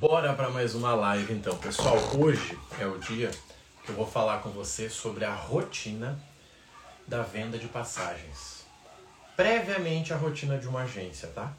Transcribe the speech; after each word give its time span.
Bora 0.00 0.32
para 0.32 0.48
mais 0.48 0.74
uma 0.74 0.94
live 0.94 1.34
então, 1.34 1.54
pessoal. 1.58 1.94
Hoje 2.18 2.58
é 2.78 2.86
o 2.86 2.96
dia 2.96 3.30
que 3.84 3.90
eu 3.90 3.94
vou 3.94 4.06
falar 4.06 4.38
com 4.38 4.48
você 4.48 4.88
sobre 4.88 5.26
a 5.26 5.34
rotina 5.34 6.18
da 7.06 7.20
venda 7.20 7.58
de 7.58 7.68
passagens. 7.68 8.64
Previamente 9.36 10.14
a 10.14 10.16
rotina 10.16 10.56
de 10.56 10.66
uma 10.66 10.84
agência, 10.84 11.28
tá? 11.28 11.52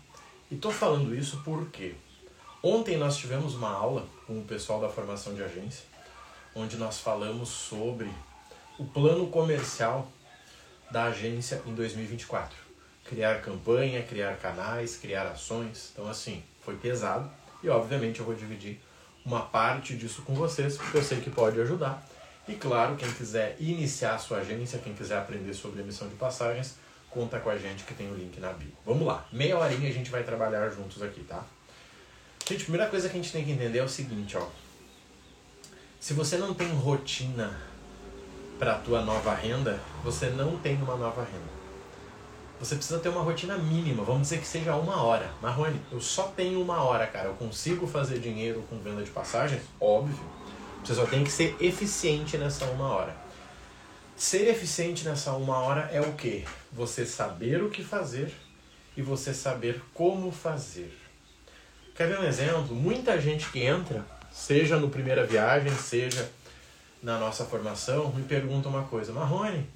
E 0.49 0.55
tô 0.55 0.71
falando 0.71 1.13
isso 1.13 1.43
porque 1.45 1.93
ontem 2.63 2.97
nós 2.97 3.15
tivemos 3.15 3.53
uma 3.53 3.69
aula 3.69 4.07
com 4.25 4.39
o 4.39 4.43
pessoal 4.43 4.81
da 4.81 4.89
formação 4.89 5.35
de 5.35 5.43
agência, 5.43 5.85
onde 6.55 6.77
nós 6.77 6.99
falamos 6.99 7.47
sobre 7.47 8.09
o 8.79 8.85
plano 8.85 9.27
comercial 9.27 10.07
da 10.89 11.03
agência 11.03 11.61
em 11.67 11.75
2024. 11.75 12.57
Criar 13.05 13.39
campanha, 13.41 14.01
criar 14.01 14.35
canais, 14.37 14.97
criar 14.97 15.27
ações. 15.27 15.91
Então 15.93 16.09
assim, 16.09 16.43
foi 16.63 16.75
pesado 16.75 17.29
e 17.63 17.69
obviamente 17.69 18.19
eu 18.19 18.25
vou 18.25 18.35
dividir 18.35 18.79
uma 19.25 19.41
parte 19.41 19.95
disso 19.95 20.23
com 20.23 20.33
vocês, 20.33 20.77
porque 20.77 20.97
eu 20.97 21.03
sei 21.03 21.21
que 21.21 21.29
pode 21.29 21.59
ajudar. 21.61 22.05
E 22.47 22.55
claro, 22.55 22.95
quem 22.95 23.11
quiser 23.11 23.55
iniciar 23.59 24.15
a 24.15 24.17
sua 24.17 24.39
agência, 24.39 24.79
quem 24.79 24.93
quiser 24.93 25.17
aprender 25.17 25.53
sobre 25.53 25.81
emissão 25.81 26.07
de 26.07 26.15
passagens, 26.15 26.75
conta 27.09 27.39
com 27.39 27.49
a 27.49 27.57
gente 27.57 27.83
que 27.83 27.93
tem 27.93 28.09
o 28.11 28.15
link 28.15 28.39
na 28.39 28.51
bio. 28.51 28.71
Vamos 28.85 29.05
lá, 29.05 29.25
meia 29.31 29.57
horinha 29.57 29.89
a 29.89 29.93
gente 29.93 30.09
vai 30.09 30.23
trabalhar 30.23 30.67
juntos 30.69 31.01
aqui, 31.01 31.23
tá? 31.23 31.43
Gente, 32.47 32.61
a 32.61 32.63
primeira 32.63 32.87
coisa 32.89 33.07
que 33.07 33.17
a 33.17 33.21
gente 33.21 33.31
tem 33.31 33.45
que 33.45 33.51
entender 33.51 33.79
é 33.79 33.83
o 33.83 33.89
seguinte, 33.89 34.35
ó. 34.35 34.47
Se 35.99 36.13
você 36.13 36.37
não 36.37 36.53
tem 36.53 36.67
rotina 36.73 37.61
para 38.57 38.75
a 38.75 38.79
tua 38.79 39.01
nova 39.01 39.35
renda, 39.35 39.79
você 40.03 40.29
não 40.29 40.57
tem 40.57 40.75
uma 40.81 40.95
nova 40.95 41.23
renda 41.23 41.60
você 42.61 42.75
precisa 42.75 42.99
ter 42.99 43.09
uma 43.09 43.23
rotina 43.23 43.57
mínima, 43.57 44.03
vamos 44.03 44.21
dizer 44.21 44.37
que 44.37 44.45
seja 44.45 44.75
uma 44.75 45.01
hora. 45.01 45.31
Marrone, 45.41 45.81
eu 45.91 45.99
só 45.99 46.27
tenho 46.27 46.61
uma 46.61 46.83
hora, 46.83 47.07
cara. 47.07 47.29
Eu 47.29 47.33
consigo 47.33 47.87
fazer 47.87 48.19
dinheiro 48.19 48.63
com 48.69 48.77
venda 48.77 49.01
de 49.01 49.09
passagens? 49.09 49.63
Óbvio. 49.79 50.23
Você 50.85 50.93
só 50.93 51.07
tem 51.07 51.23
que 51.23 51.31
ser 51.31 51.55
eficiente 51.59 52.37
nessa 52.37 52.65
uma 52.65 52.89
hora. 52.89 53.15
Ser 54.15 54.47
eficiente 54.47 55.03
nessa 55.03 55.31
uma 55.31 55.57
hora 55.57 55.89
é 55.91 56.01
o 56.01 56.13
quê? 56.13 56.45
Você 56.71 57.03
saber 57.03 57.63
o 57.63 57.69
que 57.71 57.83
fazer 57.83 58.31
e 58.95 59.01
você 59.01 59.33
saber 59.33 59.81
como 59.91 60.31
fazer. 60.31 60.95
Quer 61.95 62.09
ver 62.09 62.19
um 62.19 62.23
exemplo? 62.23 62.75
Muita 62.75 63.19
gente 63.19 63.49
que 63.49 63.63
entra, 63.63 64.05
seja 64.31 64.77
no 64.77 64.91
primeira 64.91 65.25
viagem, 65.25 65.75
seja 65.75 66.29
na 67.01 67.17
nossa 67.17 67.43
formação, 67.43 68.11
me 68.11 68.21
pergunta 68.21 68.69
uma 68.69 68.83
coisa, 68.83 69.11
Marrone, 69.11 69.67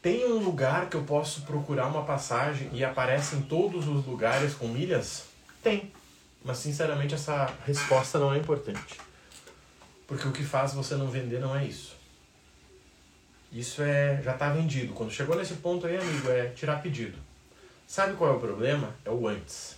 tem 0.00 0.24
um 0.26 0.38
lugar 0.38 0.88
que 0.88 0.96
eu 0.96 1.02
posso 1.02 1.42
procurar 1.42 1.86
uma 1.86 2.04
passagem 2.04 2.70
e 2.72 2.84
aparece 2.84 3.36
em 3.36 3.42
todos 3.42 3.88
os 3.88 4.06
lugares 4.06 4.54
com 4.54 4.68
milhas? 4.68 5.24
Tem. 5.62 5.92
Mas 6.44 6.58
sinceramente 6.58 7.14
essa 7.14 7.52
resposta 7.66 8.18
não 8.18 8.32
é 8.32 8.38
importante. 8.38 8.96
Porque 10.06 10.26
o 10.26 10.32
que 10.32 10.44
faz 10.44 10.72
você 10.72 10.94
não 10.94 11.08
vender 11.08 11.40
não 11.40 11.54
é 11.54 11.64
isso. 11.64 11.96
Isso 13.52 13.82
é 13.82 14.22
já 14.22 14.32
está 14.32 14.50
vendido. 14.50 14.92
Quando 14.92 15.10
chegou 15.10 15.36
nesse 15.36 15.54
ponto 15.54 15.86
aí, 15.86 15.96
amigo, 15.96 16.30
é 16.30 16.46
tirar 16.48 16.80
pedido. 16.80 17.18
Sabe 17.86 18.14
qual 18.14 18.32
é 18.32 18.36
o 18.36 18.40
problema? 18.40 18.94
É 19.04 19.10
o 19.10 19.26
antes. 19.26 19.76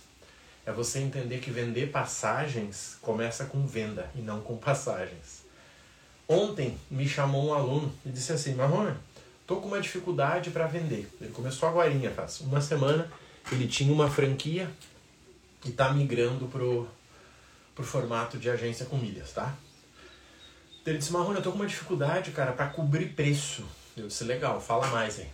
É 0.65 0.71
você 0.71 0.99
entender 0.99 1.39
que 1.39 1.49
vender 1.49 1.91
passagens 1.91 2.97
começa 3.01 3.45
com 3.45 3.65
venda 3.65 4.09
e 4.13 4.21
não 4.21 4.41
com 4.41 4.55
passagens. 4.57 5.41
Ontem 6.27 6.77
me 6.89 7.07
chamou 7.07 7.47
um 7.47 7.53
aluno 7.53 7.91
e 8.05 8.09
disse 8.09 8.31
assim, 8.31 8.53
Marrone, 8.53 8.95
Tô 9.51 9.57
com 9.57 9.67
uma 9.67 9.81
dificuldade 9.81 10.49
para 10.49 10.65
vender. 10.65 11.11
Ele 11.19 11.29
começou 11.31 11.67
agora, 11.67 11.91
faz 12.11 12.39
uma 12.39 12.61
semana. 12.61 13.11
Ele 13.51 13.67
tinha 13.67 13.91
uma 13.91 14.09
franquia 14.09 14.71
e 15.65 15.69
está 15.71 15.91
migrando 15.91 16.47
pro, 16.47 16.87
pro 17.75 17.83
formato 17.83 18.37
de 18.37 18.49
agência 18.49 18.85
com 18.85 18.95
milhas, 18.95 19.33
tá? 19.33 19.53
Ele 20.85 20.99
disse, 20.99 21.11
Marrone, 21.11 21.35
eu 21.35 21.43
tô 21.43 21.51
com 21.51 21.57
uma 21.57 21.65
dificuldade, 21.65 22.31
cara, 22.31 22.53
para 22.53 22.67
cobrir 22.67 23.07
preço. 23.07 23.65
Eu 23.97 24.07
disse, 24.07 24.23
legal, 24.23 24.61
fala 24.61 24.87
mais 24.87 25.19
aí. 25.19 25.27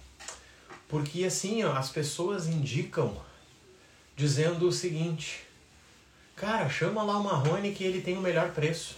Porque 0.89 1.23
assim, 1.23 1.63
ó, 1.63 1.73
as 1.73 1.89
pessoas 1.91 2.47
indicam 2.47 3.15
dizendo 4.15 4.67
o 4.67 4.71
seguinte, 4.71 5.43
cara, 6.35 6.67
chama 6.69 7.03
lá 7.03 7.19
o 7.19 7.23
Marrone 7.23 7.71
que 7.71 7.83
ele 7.83 8.01
tem 8.01 8.17
o 8.17 8.21
melhor 8.21 8.49
preço. 8.49 8.95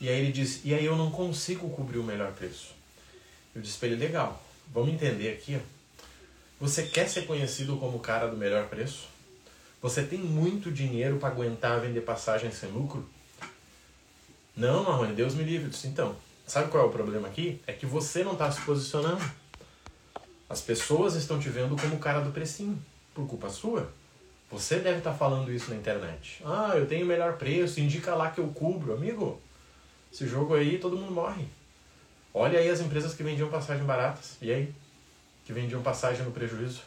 E 0.00 0.08
aí 0.08 0.18
ele 0.18 0.32
diz, 0.32 0.64
e 0.64 0.72
aí 0.72 0.86
eu 0.86 0.96
não 0.96 1.10
consigo 1.10 1.68
cobrir 1.68 1.98
o 1.98 2.02
melhor 2.02 2.32
preço. 2.32 2.77
Eu 3.58 3.62
disse 3.62 3.76
pra 3.76 3.88
ele, 3.88 3.96
legal, 3.96 4.40
vamos 4.72 4.94
entender 4.94 5.32
aqui. 5.32 5.60
Você 6.60 6.84
quer 6.84 7.08
ser 7.08 7.26
conhecido 7.26 7.76
como 7.76 7.96
o 7.96 8.00
cara 8.00 8.28
do 8.28 8.36
melhor 8.36 8.68
preço? 8.68 9.08
Você 9.82 10.04
tem 10.04 10.16
muito 10.16 10.70
dinheiro 10.70 11.18
para 11.18 11.30
aguentar 11.30 11.80
vender 11.80 12.02
passagem 12.02 12.52
sem 12.52 12.70
lucro? 12.70 13.04
Não, 14.56 14.84
Marrone, 14.84 15.12
Deus 15.12 15.34
me 15.34 15.42
livre. 15.42 15.66
Eu 15.66 15.70
disse, 15.70 15.88
então, 15.88 16.14
sabe 16.46 16.70
qual 16.70 16.84
é 16.84 16.86
o 16.86 16.92
problema 16.92 17.26
aqui? 17.26 17.60
É 17.66 17.72
que 17.72 17.84
você 17.84 18.22
não 18.22 18.34
está 18.34 18.48
se 18.52 18.60
posicionando. 18.60 19.28
As 20.48 20.60
pessoas 20.60 21.16
estão 21.16 21.40
te 21.40 21.48
vendo 21.48 21.74
como 21.74 21.96
o 21.96 21.98
cara 21.98 22.20
do 22.20 22.30
precinho, 22.30 22.80
por 23.12 23.26
culpa 23.26 23.50
sua. 23.50 23.92
Você 24.52 24.76
deve 24.76 24.98
estar 24.98 25.10
tá 25.10 25.18
falando 25.18 25.52
isso 25.52 25.68
na 25.68 25.76
internet. 25.76 26.44
Ah, 26.44 26.74
eu 26.76 26.86
tenho 26.86 27.04
o 27.04 27.08
melhor 27.08 27.36
preço, 27.38 27.80
indica 27.80 28.14
lá 28.14 28.30
que 28.30 28.38
eu 28.38 28.46
cubro. 28.50 28.94
Amigo, 28.94 29.42
esse 30.12 30.28
jogo 30.28 30.54
aí 30.54 30.78
todo 30.78 30.96
mundo 30.96 31.10
morre. 31.10 31.57
Olha 32.32 32.58
aí 32.58 32.68
as 32.68 32.80
empresas 32.80 33.14
que 33.14 33.22
vendiam 33.22 33.48
passagem 33.48 33.84
baratas. 33.84 34.36
E 34.40 34.52
aí? 34.52 34.72
Que 35.44 35.52
vendiam 35.52 35.82
passagem 35.82 36.24
no 36.24 36.30
prejuízo. 36.30 36.82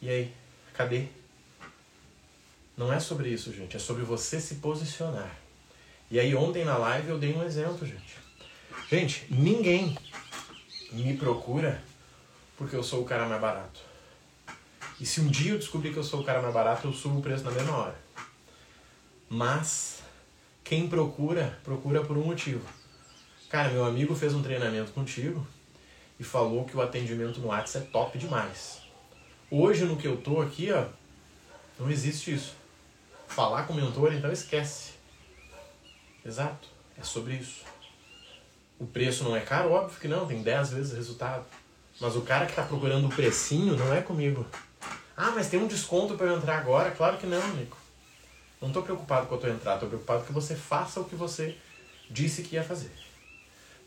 E 0.00 0.08
aí? 0.08 0.32
Cadê? 0.72 1.06
Não 2.76 2.92
é 2.92 3.00
sobre 3.00 3.30
isso, 3.30 3.52
gente. 3.52 3.76
É 3.76 3.80
sobre 3.80 4.02
você 4.04 4.40
se 4.40 4.56
posicionar. 4.56 5.34
E 6.10 6.20
aí 6.20 6.34
ontem 6.34 6.64
na 6.64 6.76
live 6.76 7.08
eu 7.08 7.18
dei 7.18 7.34
um 7.34 7.42
exemplo, 7.42 7.86
gente. 7.86 8.16
Gente, 8.88 9.26
ninguém 9.30 9.96
me 10.92 11.16
procura 11.16 11.82
porque 12.56 12.76
eu 12.76 12.82
sou 12.82 13.02
o 13.02 13.04
cara 13.04 13.26
mais 13.26 13.40
barato. 13.40 13.80
E 15.00 15.04
se 15.04 15.20
um 15.20 15.28
dia 15.28 15.52
eu 15.52 15.58
descobrir 15.58 15.92
que 15.92 15.98
eu 15.98 16.04
sou 16.04 16.20
o 16.20 16.24
cara 16.24 16.40
mais 16.40 16.54
barato, 16.54 16.86
eu 16.86 16.92
subo 16.92 17.18
o 17.18 17.22
preço 17.22 17.44
na 17.44 17.50
mesma 17.50 17.76
hora. 17.76 18.00
Mas 19.28 20.00
quem 20.62 20.88
procura, 20.88 21.58
procura 21.64 22.02
por 22.02 22.16
um 22.16 22.24
motivo. 22.24 22.66
Cara, 23.48 23.70
meu 23.70 23.84
amigo 23.84 24.14
fez 24.14 24.34
um 24.34 24.42
treinamento 24.42 24.90
contigo 24.92 25.46
e 26.18 26.24
falou 26.24 26.64
que 26.64 26.76
o 26.76 26.82
atendimento 26.82 27.38
no 27.38 27.48
WhatsApp 27.48 27.86
é 27.86 27.90
top 27.90 28.18
demais. 28.18 28.82
Hoje, 29.48 29.84
no 29.84 29.96
que 29.96 30.08
eu 30.08 30.16
tô 30.16 30.40
aqui, 30.40 30.72
ó, 30.72 30.86
não 31.78 31.88
existe 31.88 32.34
isso. 32.34 32.54
Falar 33.28 33.64
com 33.64 33.72
o 33.72 33.76
mentor, 33.76 34.12
então 34.12 34.32
esquece. 34.32 34.94
Exato, 36.24 36.68
é 36.98 37.04
sobre 37.04 37.34
isso. 37.34 37.62
O 38.80 38.86
preço 38.86 39.22
não 39.22 39.36
é 39.36 39.40
caro? 39.40 39.70
Óbvio 39.70 40.00
que 40.00 40.08
não, 40.08 40.26
tem 40.26 40.42
10 40.42 40.70
vezes 40.70 40.92
o 40.92 40.96
resultado. 40.96 41.44
Mas 42.00 42.16
o 42.16 42.22
cara 42.22 42.46
que 42.46 42.52
está 42.52 42.64
procurando 42.64 43.06
o 43.06 43.14
precinho 43.14 43.76
não 43.76 43.94
é 43.94 44.02
comigo. 44.02 44.44
Ah, 45.16 45.30
mas 45.30 45.48
tem 45.48 45.60
um 45.60 45.68
desconto 45.68 46.16
para 46.16 46.26
eu 46.26 46.36
entrar 46.36 46.58
agora? 46.58 46.90
Claro 46.90 47.16
que 47.16 47.26
não, 47.26 47.46
Nico. 47.54 47.78
Não 48.60 48.68
estou 48.68 48.82
preocupado 48.82 49.26
com 49.26 49.36
a 49.36 49.38
tua 49.38 49.50
entrada, 49.50 49.76
estou 49.76 49.88
preocupado 49.88 50.24
que 50.24 50.32
você 50.32 50.56
faça 50.56 51.00
o 51.00 51.04
que 51.04 51.14
você 51.14 51.56
disse 52.10 52.42
que 52.42 52.56
ia 52.56 52.64
fazer. 52.64 53.05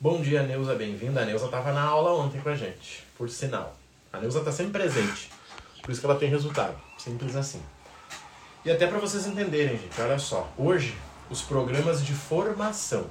Bom 0.02 0.22
dia, 0.22 0.44
Neuza, 0.44 0.76
bem-vinda. 0.76 1.24
A 1.24 1.26
Neuza 1.26 1.48
estava 1.48 1.74
na 1.74 1.82
aula 1.82 2.14
ontem 2.14 2.40
com 2.40 2.48
a 2.48 2.56
gente, 2.56 3.04
por 3.18 3.30
sinal. 3.30 3.76
A 4.14 4.18
Neuza 4.18 4.40
está 4.40 4.50
sempre 4.50 4.82
presente, 4.82 5.30
por 5.82 5.92
isso 5.92 6.00
que 6.00 6.06
ela 6.06 6.18
tem 6.18 6.30
resultado. 6.30 6.80
Simples 6.98 7.36
assim. 7.36 7.62
E 8.64 8.72
até 8.72 8.88
para 8.88 8.98
vocês 8.98 9.28
entenderem, 9.28 9.78
gente, 9.78 10.00
olha 10.00 10.18
só. 10.18 10.50
Hoje, 10.58 10.96
os 11.30 11.42
programas 11.42 12.02
de 12.02 12.14
formação. 12.14 13.08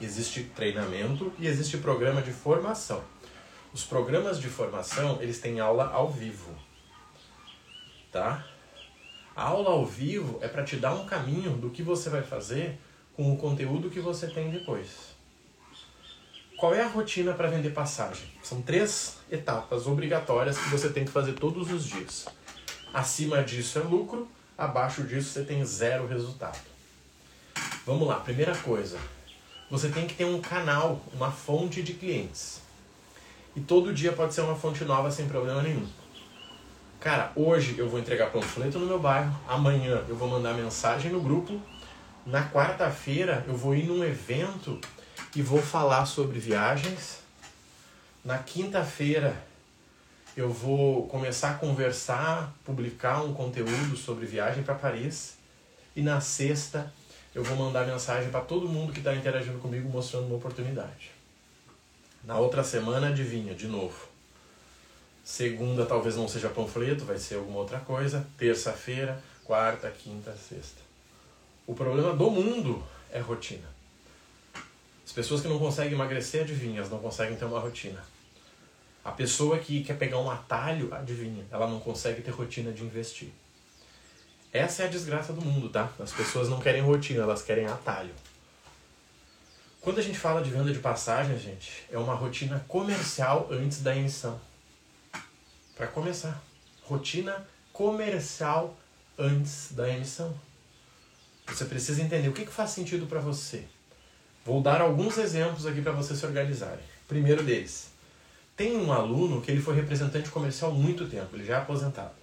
Existe 0.00 0.44
treinamento 0.44 1.32
e 1.36 1.48
existe 1.48 1.78
programa 1.78 2.22
de 2.22 2.30
formação. 2.30 3.02
Os 3.74 3.82
programas 3.82 4.38
de 4.38 4.46
formação, 4.46 5.20
eles 5.20 5.40
têm 5.40 5.58
aula 5.58 5.88
ao 5.88 6.08
vivo. 6.08 6.54
Tá? 8.12 8.46
A 9.34 9.42
aula 9.48 9.70
ao 9.70 9.84
vivo 9.84 10.38
é 10.40 10.46
para 10.46 10.62
te 10.62 10.76
dar 10.76 10.94
um 10.94 11.06
caminho 11.06 11.56
do 11.56 11.70
que 11.70 11.82
você 11.82 12.08
vai 12.08 12.22
fazer 12.22 12.78
com 13.16 13.32
o 13.32 13.36
conteúdo 13.36 13.90
que 13.90 13.98
você 13.98 14.28
tem 14.28 14.48
depois. 14.48 15.17
Qual 16.58 16.74
é 16.74 16.82
a 16.82 16.88
rotina 16.88 17.34
para 17.34 17.46
vender 17.46 17.70
passagem? 17.70 18.26
São 18.42 18.60
três 18.60 19.18
etapas 19.30 19.86
obrigatórias 19.86 20.58
que 20.58 20.68
você 20.70 20.88
tem 20.88 21.04
que 21.04 21.10
fazer 21.12 21.34
todos 21.34 21.70
os 21.70 21.84
dias. 21.84 22.26
Acima 22.92 23.44
disso 23.44 23.78
é 23.78 23.82
lucro, 23.82 24.26
abaixo 24.58 25.04
disso 25.04 25.30
você 25.30 25.44
tem 25.44 25.64
zero 25.64 26.08
resultado. 26.08 26.58
Vamos 27.86 28.08
lá, 28.08 28.16
primeira 28.16 28.56
coisa. 28.56 28.98
Você 29.70 29.88
tem 29.88 30.04
que 30.04 30.14
ter 30.14 30.24
um 30.24 30.40
canal, 30.40 31.00
uma 31.14 31.30
fonte 31.30 31.80
de 31.80 31.94
clientes. 31.94 32.60
E 33.54 33.60
todo 33.60 33.94
dia 33.94 34.10
pode 34.10 34.34
ser 34.34 34.40
uma 34.40 34.56
fonte 34.56 34.84
nova 34.84 35.12
sem 35.12 35.28
problema 35.28 35.62
nenhum. 35.62 35.86
Cara, 36.98 37.30
hoje 37.36 37.78
eu 37.78 37.88
vou 37.88 38.00
entregar 38.00 38.32
panfleto 38.32 38.80
no 38.80 38.86
meu 38.86 38.98
bairro, 38.98 39.32
amanhã 39.46 40.04
eu 40.08 40.16
vou 40.16 40.26
mandar 40.26 40.54
mensagem 40.54 41.12
no 41.12 41.20
grupo, 41.20 41.62
na 42.26 42.50
quarta-feira 42.50 43.44
eu 43.46 43.54
vou 43.54 43.76
ir 43.76 43.84
num 43.84 44.02
evento 44.02 44.80
e 45.38 45.42
vou 45.42 45.62
falar 45.62 46.04
sobre 46.04 46.40
viagens. 46.40 47.18
Na 48.24 48.38
quinta-feira 48.38 49.40
eu 50.36 50.50
vou 50.50 51.06
começar 51.06 51.52
a 51.52 51.54
conversar, 51.54 52.52
publicar 52.64 53.22
um 53.22 53.32
conteúdo 53.32 53.96
sobre 53.96 54.26
viagem 54.26 54.64
para 54.64 54.74
Paris. 54.74 55.34
E 55.94 56.02
na 56.02 56.20
sexta 56.20 56.92
eu 57.32 57.44
vou 57.44 57.56
mandar 57.56 57.86
mensagem 57.86 58.32
para 58.32 58.40
todo 58.40 58.68
mundo 58.68 58.92
que 58.92 58.98
está 58.98 59.14
interagindo 59.14 59.60
comigo 59.60 59.88
mostrando 59.88 60.26
uma 60.26 60.38
oportunidade. 60.38 61.12
Na 62.24 62.36
outra 62.36 62.64
semana, 62.64 63.10
adivinha, 63.10 63.54
de 63.54 63.68
novo. 63.68 64.08
Segunda 65.24 65.86
talvez 65.86 66.16
não 66.16 66.26
seja 66.26 66.48
panfleto, 66.48 67.04
vai 67.04 67.16
ser 67.16 67.36
alguma 67.36 67.60
outra 67.60 67.78
coisa. 67.78 68.26
Terça-feira, 68.36 69.22
quarta, 69.44 69.88
quinta, 69.88 70.32
sexta. 70.32 70.82
O 71.64 71.74
problema 71.74 72.12
do 72.12 72.28
mundo 72.28 72.82
é 73.12 73.20
rotina. 73.20 73.77
As 75.08 75.12
pessoas 75.14 75.40
que 75.40 75.48
não 75.48 75.58
conseguem 75.58 75.94
emagrecer, 75.94 76.42
adivinha, 76.42 76.80
elas 76.80 76.90
não 76.90 76.98
conseguem 76.98 77.34
ter 77.34 77.46
uma 77.46 77.58
rotina. 77.58 78.04
A 79.02 79.10
pessoa 79.10 79.58
que 79.58 79.82
quer 79.82 79.96
pegar 79.96 80.18
um 80.18 80.30
atalho, 80.30 80.92
adivinha, 80.92 81.46
ela 81.50 81.66
não 81.66 81.80
consegue 81.80 82.20
ter 82.20 82.30
rotina 82.30 82.72
de 82.72 82.84
investir. 82.84 83.30
Essa 84.52 84.82
é 84.82 84.86
a 84.86 84.90
desgraça 84.90 85.32
do 85.32 85.40
mundo, 85.40 85.70
tá? 85.70 85.90
As 85.98 86.12
pessoas 86.12 86.50
não 86.50 86.60
querem 86.60 86.82
rotina, 86.82 87.22
elas 87.22 87.40
querem 87.40 87.64
atalho. 87.64 88.14
Quando 89.80 89.98
a 89.98 90.02
gente 90.02 90.18
fala 90.18 90.42
de 90.42 90.50
venda 90.50 90.70
de 90.70 90.78
passagem, 90.78 91.38
gente, 91.38 91.86
é 91.90 91.96
uma 91.96 92.14
rotina 92.14 92.62
comercial 92.68 93.48
antes 93.50 93.80
da 93.80 93.96
emissão. 93.96 94.38
Para 95.74 95.86
começar, 95.86 96.38
rotina 96.82 97.48
comercial 97.72 98.76
antes 99.16 99.72
da 99.72 99.88
emissão. 99.88 100.38
Você 101.46 101.64
precisa 101.64 102.02
entender 102.02 102.28
o 102.28 102.34
que, 102.34 102.44
que 102.44 102.52
faz 102.52 102.72
sentido 102.72 103.06
para 103.06 103.20
você. 103.20 103.66
Vou 104.48 104.62
dar 104.62 104.80
alguns 104.80 105.18
exemplos 105.18 105.66
aqui 105.66 105.82
para 105.82 105.92
você 105.92 106.16
se 106.16 106.24
organizarem. 106.24 106.82
Primeiro 107.06 107.42
deles, 107.42 107.90
tem 108.56 108.78
um 108.78 108.90
aluno 108.90 109.42
que 109.42 109.50
ele 109.50 109.60
foi 109.60 109.76
representante 109.76 110.30
comercial 110.30 110.70
há 110.70 110.74
muito 110.74 111.06
tempo, 111.06 111.36
ele 111.36 111.44
já 111.44 111.56
é 111.56 111.58
aposentado. 111.58 112.14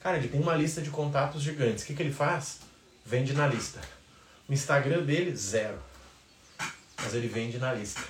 Cara, 0.00 0.16
ele 0.16 0.28
tem 0.28 0.40
uma 0.40 0.54
lista 0.54 0.80
de 0.80 0.88
contatos 0.88 1.42
gigantes. 1.42 1.84
O 1.84 1.86
que, 1.86 1.94
que 1.94 2.02
ele 2.02 2.10
faz? 2.10 2.60
Vende 3.04 3.34
na 3.34 3.46
lista. 3.46 3.82
O 4.48 4.52
Instagram 4.54 5.02
dele, 5.02 5.36
zero. 5.36 5.78
Mas 7.02 7.12
ele 7.12 7.28
vende 7.28 7.58
na 7.58 7.74
lista. 7.74 8.00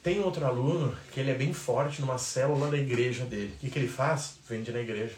Tem 0.00 0.20
outro 0.20 0.46
aluno 0.46 0.96
que 1.10 1.18
ele 1.18 1.32
é 1.32 1.34
bem 1.34 1.52
forte 1.52 2.00
numa 2.00 2.18
célula 2.18 2.70
da 2.70 2.78
igreja 2.78 3.24
dele. 3.24 3.52
O 3.56 3.58
que, 3.58 3.68
que 3.68 3.80
ele 3.80 3.88
faz? 3.88 4.36
Vende 4.48 4.70
na 4.70 4.78
igreja. 4.78 5.16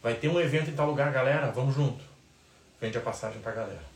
Vai 0.00 0.14
ter 0.14 0.28
um 0.28 0.38
evento 0.38 0.70
em 0.70 0.76
tal 0.76 0.86
lugar, 0.86 1.12
galera, 1.12 1.50
vamos 1.50 1.74
junto. 1.74 2.04
Vende 2.80 2.96
a 2.96 3.00
passagem 3.00 3.40
pra 3.40 3.50
galera. 3.50 3.95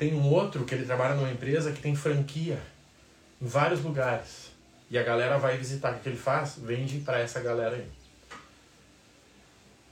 Tem 0.00 0.14
um 0.14 0.30
outro 0.30 0.64
que 0.64 0.74
ele 0.74 0.86
trabalha 0.86 1.14
numa 1.14 1.30
empresa 1.30 1.72
que 1.72 1.82
tem 1.82 1.94
franquia 1.94 2.58
em 3.38 3.46
vários 3.46 3.82
lugares. 3.82 4.50
E 4.88 4.98
a 4.98 5.02
galera 5.02 5.36
vai 5.36 5.58
visitar. 5.58 5.92
O 5.92 5.98
que 5.98 6.08
ele 6.08 6.16
faz? 6.16 6.54
Vende 6.56 7.00
para 7.00 7.18
essa 7.18 7.38
galera 7.38 7.76
aí. 7.76 7.86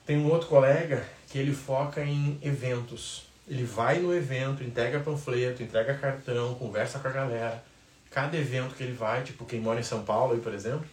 Tem 0.06 0.16
um 0.16 0.30
outro 0.30 0.48
colega 0.48 1.06
que 1.26 1.36
ele 1.36 1.52
foca 1.52 2.02
em 2.02 2.38
eventos. 2.40 3.26
Ele 3.46 3.64
vai 3.64 3.98
no 3.98 4.14
evento, 4.14 4.64
entrega 4.64 4.98
panfleto, 4.98 5.62
entrega 5.62 5.94
cartão, 5.98 6.54
conversa 6.54 6.98
com 7.00 7.08
a 7.08 7.12
galera. 7.12 7.62
Cada 8.10 8.34
evento 8.38 8.76
que 8.76 8.84
ele 8.84 8.94
vai, 8.94 9.22
tipo 9.22 9.44
quem 9.44 9.60
mora 9.60 9.78
em 9.78 9.82
São 9.82 10.06
Paulo 10.06 10.32
aí, 10.32 10.40
por 10.40 10.54
exemplo, 10.54 10.86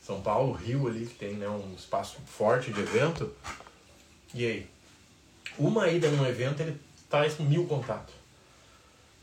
São 0.00 0.20
Paulo, 0.20 0.52
Rio 0.52 0.86
ali, 0.86 1.06
que 1.06 1.16
tem 1.16 1.34
né, 1.34 1.48
um 1.48 1.74
espaço 1.74 2.18
forte 2.24 2.72
de 2.72 2.80
evento. 2.80 3.34
E 4.32 4.46
aí? 4.46 4.70
Uma 5.58 5.88
ida 5.88 6.08
num 6.08 6.24
evento, 6.24 6.60
ele 6.60 6.80
traz 7.10 7.36
mil 7.40 7.66
contatos. 7.66 8.22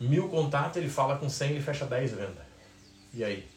Mil 0.02 0.28
contatos, 0.30 0.78
ele 0.78 0.90
fala 0.90 1.16
com 1.18 1.30
100 1.30 1.58
e 1.58 1.62
fecha 1.62 1.86
10 1.86 2.14
vendas. 2.14 2.44
E 3.14 3.24
aí? 3.24 3.48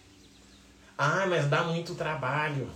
Ah, 0.99 1.25
mas 1.26 1.46
dá 1.46 1.64
muito 1.64 1.94
trabalho. 1.94 2.69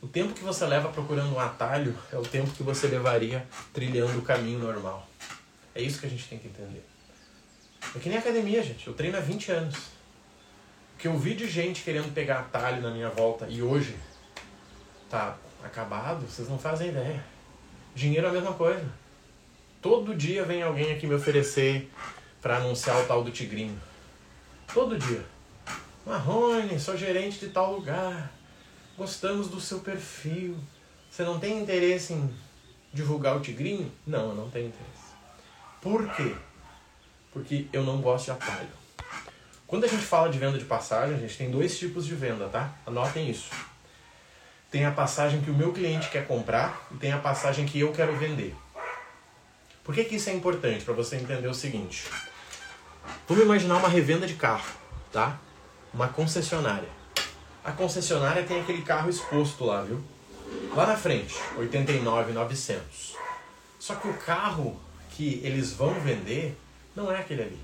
O 0.00 0.06
tempo 0.06 0.32
que 0.32 0.44
você 0.44 0.64
leva 0.64 0.88
procurando 0.88 1.34
um 1.34 1.40
atalho 1.40 1.98
é 2.12 2.16
o 2.16 2.22
tempo 2.22 2.52
que 2.52 2.62
você 2.62 2.86
levaria 2.86 3.44
trilhando 3.74 4.20
o 4.20 4.22
caminho 4.22 4.60
normal. 4.60 5.04
É 5.74 5.82
isso 5.82 5.98
que 5.98 6.06
a 6.06 6.08
gente 6.08 6.28
tem 6.28 6.38
que 6.38 6.46
entender. 6.46 6.84
É 7.96 7.98
que 7.98 8.08
nem 8.08 8.18
academia, 8.18 8.62
gente. 8.62 8.86
Eu 8.86 8.94
treino 8.94 9.18
há 9.18 9.20
20 9.20 9.50
anos. 9.50 9.76
O 10.94 10.98
que 10.98 11.08
eu 11.08 11.18
vi 11.18 11.34
de 11.34 11.48
gente 11.48 11.82
querendo 11.82 12.14
pegar 12.14 12.38
atalho 12.38 12.80
na 12.80 12.92
minha 12.92 13.10
volta 13.10 13.48
e 13.48 13.60
hoje 13.60 13.96
tá 15.10 15.36
acabado, 15.64 16.24
vocês 16.24 16.48
não 16.48 16.58
fazem 16.58 16.90
ideia. 16.90 17.24
Dinheiro 17.96 18.28
é 18.28 18.30
a 18.30 18.32
mesma 18.32 18.52
coisa. 18.52 18.88
Todo 19.82 20.14
dia 20.14 20.44
vem 20.44 20.62
alguém 20.62 20.92
aqui 20.92 21.04
me 21.04 21.14
oferecer 21.14 21.90
para 22.40 22.56
anunciar 22.56 23.00
o 23.02 23.06
tal 23.06 23.22
do 23.22 23.30
tigrinho. 23.30 23.78
Todo 24.72 24.98
dia. 24.98 25.24
Marrone, 26.06 26.78
sou 26.78 26.96
gerente 26.96 27.38
de 27.38 27.48
tal 27.48 27.72
lugar. 27.72 28.32
Gostamos 28.96 29.48
do 29.48 29.60
seu 29.60 29.80
perfil. 29.80 30.56
Você 31.10 31.22
não 31.22 31.38
tem 31.38 31.60
interesse 31.60 32.12
em 32.12 32.34
divulgar 32.92 33.36
o 33.36 33.40
tigrinho? 33.40 33.90
Não, 34.06 34.30
eu 34.30 34.34
não 34.34 34.50
tenho 34.50 34.68
interesse. 34.68 35.08
Por 35.80 36.08
quê? 36.14 36.34
Porque 37.32 37.66
eu 37.72 37.82
não 37.84 38.00
gosto 38.00 38.26
de 38.26 38.30
atalho. 38.32 38.68
Quando 39.66 39.84
a 39.84 39.88
gente 39.88 40.02
fala 40.02 40.30
de 40.30 40.38
venda 40.38 40.58
de 40.58 40.64
passagem, 40.64 41.14
a 41.14 41.18
gente 41.18 41.36
tem 41.36 41.50
dois 41.50 41.78
tipos 41.78 42.06
de 42.06 42.14
venda, 42.14 42.48
tá? 42.48 42.72
Anotem 42.86 43.28
isso. 43.28 43.50
Tem 44.70 44.84
a 44.84 44.90
passagem 44.90 45.40
que 45.40 45.50
o 45.50 45.54
meu 45.54 45.72
cliente 45.72 46.10
quer 46.10 46.26
comprar 46.26 46.88
e 46.90 46.96
tem 46.96 47.12
a 47.12 47.18
passagem 47.18 47.66
que 47.66 47.80
eu 47.80 47.92
quero 47.92 48.16
vender. 48.16 48.54
Por 49.84 49.94
que, 49.94 50.04
que 50.04 50.16
isso 50.16 50.28
é 50.28 50.34
importante? 50.34 50.84
Para 50.84 50.94
você 50.94 51.16
entender 51.16 51.48
o 51.48 51.54
seguinte. 51.54 52.04
Vamos 53.28 53.44
imaginar 53.44 53.76
uma 53.76 53.88
revenda 53.88 54.26
de 54.26 54.34
carro, 54.34 54.70
tá? 55.12 55.38
Uma 55.92 56.08
concessionária. 56.08 56.88
A 57.64 57.72
concessionária 57.72 58.44
tem 58.44 58.60
aquele 58.60 58.82
carro 58.82 59.10
exposto 59.10 59.64
lá, 59.64 59.82
viu? 59.82 60.02
Lá 60.74 60.86
na 60.86 60.96
frente, 60.96 61.34
89,900. 61.56 63.16
Só 63.78 63.94
que 63.94 64.08
o 64.08 64.14
carro 64.14 64.80
que 65.10 65.40
eles 65.44 65.72
vão 65.72 65.94
vender 66.00 66.58
não 66.96 67.12
é 67.12 67.18
aquele 67.18 67.42
ali. 67.42 67.60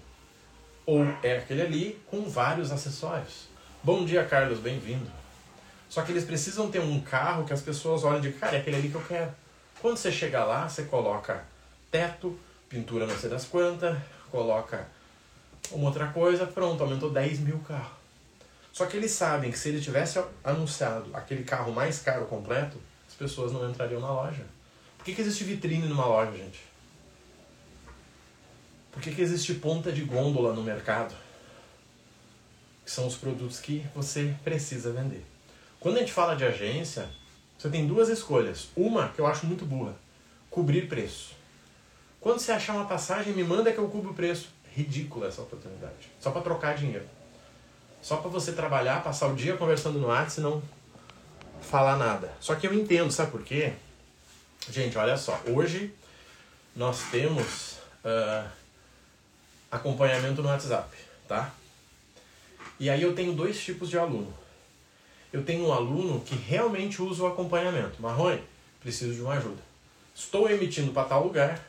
Ou 0.86 1.06
é 1.22 1.38
aquele 1.38 1.62
ali 1.62 2.02
com 2.10 2.28
vários 2.28 2.70
acessórios. 2.70 3.48
Bom 3.82 4.04
dia, 4.04 4.24
Carlos, 4.24 4.58
bem-vindo. 4.58 5.10
Só 5.88 6.02
que 6.02 6.12
eles 6.12 6.24
precisam 6.24 6.70
ter 6.70 6.80
um 6.80 7.00
carro 7.00 7.44
que 7.44 7.52
as 7.52 7.62
pessoas 7.62 8.04
olhem 8.04 8.18
e 8.18 8.22
digam, 8.22 8.40
cara, 8.40 8.56
é 8.56 8.60
aquele 8.60 8.76
ali 8.76 8.88
que 8.88 8.94
eu 8.96 9.04
quero. 9.06 9.30
Quando 9.80 9.96
você 9.96 10.10
chega 10.10 10.44
lá, 10.44 10.68
você 10.68 10.84
coloca 10.84 11.44
teto, 11.90 12.38
pintura 12.68 13.06
não 13.06 13.16
sei 13.16 13.30
das 13.30 13.44
quantas, 13.44 13.96
coloca 14.30 14.88
uma 15.70 15.86
outra 15.86 16.08
coisa, 16.08 16.46
pronto, 16.46 16.82
aumentou 16.82 17.10
10 17.10 17.40
mil 17.40 17.58
carros. 17.60 18.04
Só 18.72 18.86
que 18.86 18.96
eles 18.96 19.12
sabem 19.12 19.50
que 19.50 19.58
se 19.58 19.68
ele 19.68 19.80
tivesse 19.80 20.22
anunciado 20.42 21.10
aquele 21.14 21.44
carro 21.44 21.72
mais 21.72 22.00
caro 22.00 22.26
completo, 22.26 22.76
as 23.08 23.14
pessoas 23.14 23.52
não 23.52 23.70
entrariam 23.70 24.00
na 24.00 24.10
loja. 24.10 24.44
Por 24.98 25.04
que, 25.04 25.14
que 25.14 25.20
existe 25.20 25.44
vitrine 25.44 25.86
numa 25.86 26.06
loja, 26.06 26.32
gente? 26.32 26.60
Por 28.90 29.00
que, 29.00 29.14
que 29.14 29.22
existe 29.22 29.54
ponta 29.54 29.92
de 29.92 30.02
gôndola 30.02 30.52
no 30.52 30.62
mercado? 30.62 31.14
Que 32.84 32.90
são 32.90 33.06
os 33.06 33.16
produtos 33.16 33.60
que 33.60 33.86
você 33.94 34.34
precisa 34.42 34.92
vender. 34.92 35.24
Quando 35.78 35.96
a 35.96 36.00
gente 36.00 36.12
fala 36.12 36.34
de 36.34 36.44
agência, 36.44 37.08
você 37.58 37.68
tem 37.68 37.86
duas 37.86 38.08
escolhas. 38.08 38.68
Uma 38.76 39.08
que 39.08 39.20
eu 39.20 39.26
acho 39.26 39.46
muito 39.46 39.64
burra: 39.64 39.94
cobrir 40.50 40.88
preço. 40.88 41.34
Quando 42.20 42.38
você 42.38 42.52
achar 42.52 42.74
uma 42.74 42.86
passagem, 42.86 43.34
me 43.34 43.44
manda 43.44 43.72
que 43.72 43.78
eu 43.78 43.88
cubro 43.88 44.10
o 44.12 44.14
preço 44.14 44.48
ridícula 44.74 45.28
essa 45.28 45.42
oportunidade. 45.42 46.10
Só 46.20 46.30
para 46.30 46.42
trocar 46.42 46.76
dinheiro. 46.76 47.06
Só 48.02 48.16
para 48.16 48.28
você 48.28 48.52
trabalhar, 48.52 49.02
passar 49.02 49.28
o 49.28 49.34
dia 49.34 49.56
conversando 49.56 49.98
no 49.98 50.08
WhatsApp 50.08 50.40
e 50.40 50.42
não 50.42 50.62
falar 51.62 51.96
nada. 51.96 52.32
Só 52.40 52.54
que 52.54 52.66
eu 52.66 52.74
entendo, 52.74 53.10
sabe 53.10 53.30
por 53.30 53.42
quê? 53.42 53.72
Gente, 54.70 54.98
olha 54.98 55.16
só. 55.16 55.40
Hoje 55.46 55.94
nós 56.74 57.04
temos 57.10 57.78
uh, 58.04 58.48
acompanhamento 59.70 60.42
no 60.42 60.48
WhatsApp, 60.48 60.88
tá? 61.28 61.52
E 62.78 62.90
aí 62.90 63.02
eu 63.02 63.14
tenho 63.14 63.32
dois 63.32 63.62
tipos 63.62 63.88
de 63.88 63.98
aluno. 63.98 64.34
Eu 65.32 65.44
tenho 65.44 65.66
um 65.66 65.72
aluno 65.72 66.20
que 66.20 66.34
realmente 66.34 67.00
usa 67.00 67.22
o 67.22 67.26
acompanhamento. 67.26 68.00
Marrone, 68.00 68.42
preciso 68.80 69.14
de 69.14 69.20
uma 69.20 69.34
ajuda. 69.34 69.62
Estou 70.14 70.48
emitindo 70.48 70.92
para 70.92 71.08
tal 71.08 71.24
lugar, 71.24 71.60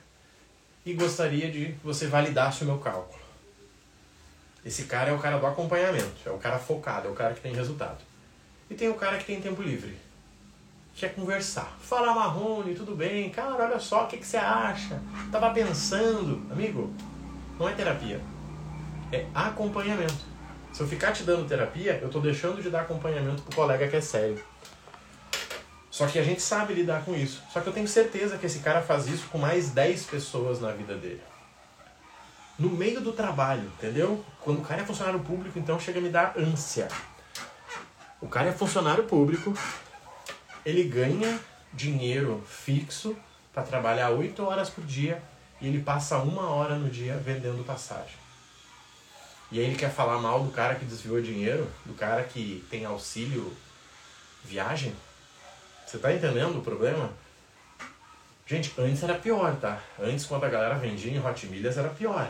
e 0.86 0.94
gostaria 0.94 1.52
de 1.52 1.66
que 1.74 1.80
você 1.84 2.08
validasse 2.08 2.64
o 2.64 2.68
meu 2.68 2.78
cálculo. 2.78 3.24
Esse 4.64 4.84
cara 4.84 5.10
é 5.10 5.14
o 5.14 5.20
cara 5.20 5.38
do 5.38 5.46
acompanhamento, 5.46 6.16
é 6.26 6.30
o 6.30 6.38
cara 6.38 6.60
focado, 6.60 7.08
é 7.08 7.12
o 7.12 7.16
cara 7.16 7.34
que 7.34 7.42
tem 7.42 7.54
resultado. 7.54 8.00
E 8.70 8.76
tem 8.76 8.90
o 8.90 8.96
cara 8.96 9.18
que 9.18 9.26
tem 9.26 9.42
tempo 9.42 9.62
livre, 9.62 9.96
quer 10.96 11.14
conversar. 11.14 11.78
Fala 11.80 12.14
Marrone, 12.14 12.74
tudo 12.74 12.96
bem? 12.96 13.30
Cara, 13.30 13.64
olha 13.64 13.80
só, 13.80 14.06
o 14.06 14.08
que, 14.08 14.18
que 14.18 14.26
você 14.26 14.38
acha? 14.38 15.00
Tava 15.32 15.52
pensando. 15.52 16.52
Amigo, 16.52 16.92
não 17.60 17.70
é 17.70 17.74
terapia, 17.74 18.20
é 19.12 19.26
acompanhamento. 19.34 20.36
Se 20.74 20.82
eu 20.82 20.88
ficar 20.88 21.14
te 21.14 21.24
dando 21.24 21.48
terapia, 21.48 22.00
eu 22.02 22.08
estou 22.08 22.22
deixando 22.22 22.62
de 22.62 22.70
dar 22.70 22.82
acompanhamento 22.82 23.44
pro 23.44 23.56
colega 23.56 23.88
que 23.88 23.96
é 23.96 24.02
sério. 24.02 24.44
Só 25.96 26.08
que 26.08 26.20
a 26.20 26.24
gente 26.24 26.42
sabe 26.42 26.74
lidar 26.74 27.06
com 27.06 27.16
isso. 27.16 27.42
Só 27.54 27.62
que 27.62 27.68
eu 27.68 27.72
tenho 27.72 27.88
certeza 27.88 28.38
que 28.38 28.46
esse 28.46 28.60
cara 28.60 28.82
faz 28.82 29.08
isso 29.08 29.30
com 29.30 29.38
mais 29.38 29.70
10 29.70 30.08
pessoas 30.08 30.60
na 30.60 30.74
vida 30.74 30.94
dele. 30.98 31.22
No 32.60 32.70
meio 32.70 33.00
do 33.00 33.14
trabalho, 33.14 33.72
entendeu? 33.78 34.22
Quando 34.42 34.60
o 34.60 34.62
cara 34.62 34.82
é 34.82 34.86
funcionário 34.86 35.22
público, 35.22 35.58
então 35.58 35.80
chega 35.80 36.00
a 36.00 36.02
me 36.02 36.10
dar 36.10 36.38
ânsia. 36.38 36.90
O 38.20 38.28
cara 38.28 38.50
é 38.50 38.52
funcionário 38.52 39.06
público, 39.06 39.58
ele 40.66 40.84
ganha 40.84 41.40
dinheiro 41.72 42.44
fixo 42.46 43.16
para 43.54 43.64
trabalhar 43.64 44.10
8 44.10 44.44
horas 44.44 44.70
por 44.70 44.84
dia 44.84 45.24
e 45.62 45.68
ele 45.70 45.82
passa 45.82 46.18
uma 46.18 46.50
hora 46.50 46.76
no 46.76 46.90
dia 46.90 47.16
vendendo 47.16 47.64
passagem. 47.64 48.18
E 49.50 49.60
aí 49.60 49.66
ele 49.66 49.78
quer 49.78 49.92
falar 49.92 50.18
mal 50.18 50.44
do 50.44 50.52
cara 50.52 50.76
que 50.76 50.84
desviou 50.84 51.22
dinheiro, 51.22 51.72
do 51.86 51.94
cara 51.94 52.22
que 52.24 52.66
tem 52.70 52.84
auxílio 52.84 53.56
viagem? 54.44 54.94
Você 55.86 55.98
tá 55.98 56.12
entendendo 56.14 56.58
o 56.58 56.62
problema? 56.62 57.10
Gente, 58.48 58.74
antes 58.78 59.04
era 59.04 59.16
pior, 59.16 59.56
tá? 59.58 59.80
Antes, 60.00 60.26
quando 60.26 60.44
a 60.44 60.50
galera 60.50 60.76
vendia 60.76 61.12
em 61.12 61.24
Hot 61.24 61.48
Milhas, 61.48 61.78
era 61.78 61.90
pior. 61.90 62.30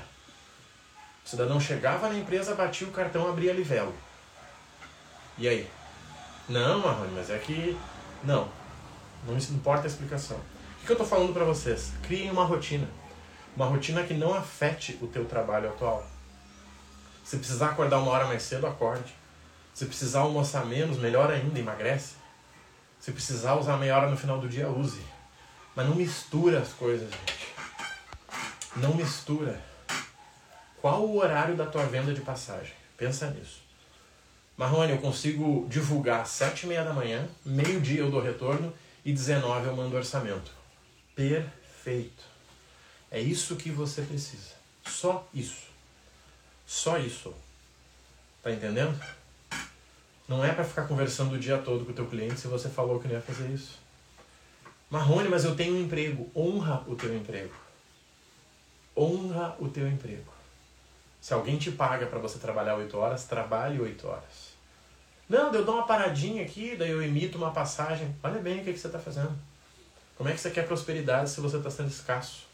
O 1.26 1.30
cidadão 1.30 1.60
chegava 1.60 2.10
na 2.10 2.18
empresa, 2.18 2.56
batia 2.56 2.88
o 2.88 2.92
cartão, 2.92 3.28
abria 3.28 3.54
livelo. 3.54 3.94
E 5.38 5.48
aí? 5.48 5.70
Não, 6.48 6.80
Marrone, 6.80 7.14
mas 7.16 7.30
é 7.30 7.38
que... 7.38 7.78
Não. 8.24 8.48
Não 9.26 9.36
importa 9.38 9.84
a 9.84 9.88
explicação. 9.88 10.38
O 10.82 10.86
que 10.86 10.92
eu 10.92 10.96
tô 10.96 11.04
falando 11.04 11.34
para 11.34 11.44
vocês? 11.44 11.92
Criem 12.04 12.30
uma 12.30 12.46
rotina. 12.46 12.88
Uma 13.56 13.66
rotina 13.66 14.04
que 14.04 14.14
não 14.14 14.34
afete 14.34 14.98
o 15.02 15.08
teu 15.08 15.26
trabalho 15.26 15.70
atual. 15.70 16.06
Se 17.24 17.38
precisar 17.38 17.72
acordar 17.72 17.98
uma 17.98 18.12
hora 18.12 18.26
mais 18.26 18.44
cedo, 18.44 18.68
acorde. 18.68 19.16
Se 19.74 19.86
precisar 19.86 20.20
almoçar 20.20 20.66
menos, 20.66 20.98
melhor 20.98 21.32
ainda, 21.32 21.60
emagrece. 21.60 22.14
Se 23.06 23.12
precisar 23.12 23.54
usar 23.54 23.78
meia 23.78 23.96
hora 23.96 24.10
no 24.10 24.18
final 24.18 24.40
do 24.40 24.50
dia, 24.50 24.68
use. 24.68 25.00
Mas 25.76 25.88
não 25.88 25.94
mistura 25.94 26.60
as 26.60 26.74
coisas, 26.74 27.08
gente. 27.08 27.54
Não 28.78 28.96
mistura. 28.96 29.62
Qual 30.82 31.06
o 31.06 31.20
horário 31.20 31.56
da 31.56 31.68
tua 31.68 31.86
venda 31.86 32.16
de 32.16 32.22
passagem? 32.22 32.74
Pensa 32.98 33.30
nisso. 33.30 33.62
Marrone, 34.58 34.94
eu 34.94 34.98
consigo 34.98 35.68
divulgar 35.70 36.22
às 36.22 36.30
sete 36.30 36.64
e 36.64 36.68
meia 36.68 36.84
da 36.84 36.94
manhã, 36.94 37.30
meio-dia 37.46 38.00
eu 38.00 38.10
dou 38.10 38.20
retorno 38.20 38.74
e 39.06 39.14
19 39.14 39.68
eu 39.68 39.76
mando 39.76 39.96
orçamento. 39.96 40.52
Perfeito. 41.16 42.24
É 43.12 43.20
isso 43.20 43.56
que 43.56 43.70
você 43.70 44.02
precisa. 44.02 44.56
Só 44.84 45.28
isso. 45.32 45.68
Só 46.66 46.98
isso. 46.98 47.36
Tá 48.42 48.52
entendendo? 48.52 49.00
Não 50.27 50.44
é 50.44 50.51
para 50.51 50.63
ficar 50.63 50.88
conversando 50.88 51.36
o 51.36 51.39
dia 51.39 51.58
todo 51.58 51.86
com 51.86 51.91
o 51.91 51.96
teu 51.96 52.08
cliente 52.08 52.39
se 52.39 52.48
você 52.48 52.67
falou 52.67 53.00
que 53.00 53.08
não 53.08 53.15
ia 53.15 53.22
fazer 53.22 53.48
isso. 53.50 53.79
Marrone, 54.89 55.29
mas 55.29 55.46
eu 55.46 55.55
tenho 55.55 55.75
um 55.75 55.82
emprego. 55.82 56.29
Honra 56.36 56.84
o 56.88 56.96
teu 56.96 57.15
emprego. 57.15 57.53
Honra 58.98 59.55
o 59.60 59.67
teu 59.67 59.88
emprego. 59.88 60.34
Se 61.22 61.34
alguém 61.34 61.58
te 61.58 61.72
paga 61.72 62.05
para 62.05 62.20
você 62.20 62.39
trabalhar 62.39 62.75
8 62.75 62.98
horas, 62.98 63.25
trabalhe 63.25 63.79
8 63.79 64.08
horas. 64.08 64.55
Não, 65.27 65.51
eu 65.51 65.65
dou 65.65 65.75
uma 65.75 65.88
paradinha 65.88 66.44
aqui, 66.44 66.75
daí 66.75 66.91
eu 66.91 67.01
emito 67.01 67.38
uma 67.38 67.51
passagem. 67.51 68.15
Olha 68.24 68.39
bem 68.39 68.62
o 68.62 68.63
que, 68.63 68.74
que 68.74 68.79
você 68.79 68.88
está 68.88 69.00
fazendo. 69.00 69.36
Como 70.15 70.29
é 70.29 70.34
que 70.34 70.39
você 70.39 70.51
quer 70.51 70.67
prosperidade 70.67 71.29
se 71.29 71.41
você 71.41 71.58
está 71.58 71.70
sendo 71.70 71.89
escasso? 71.89 72.46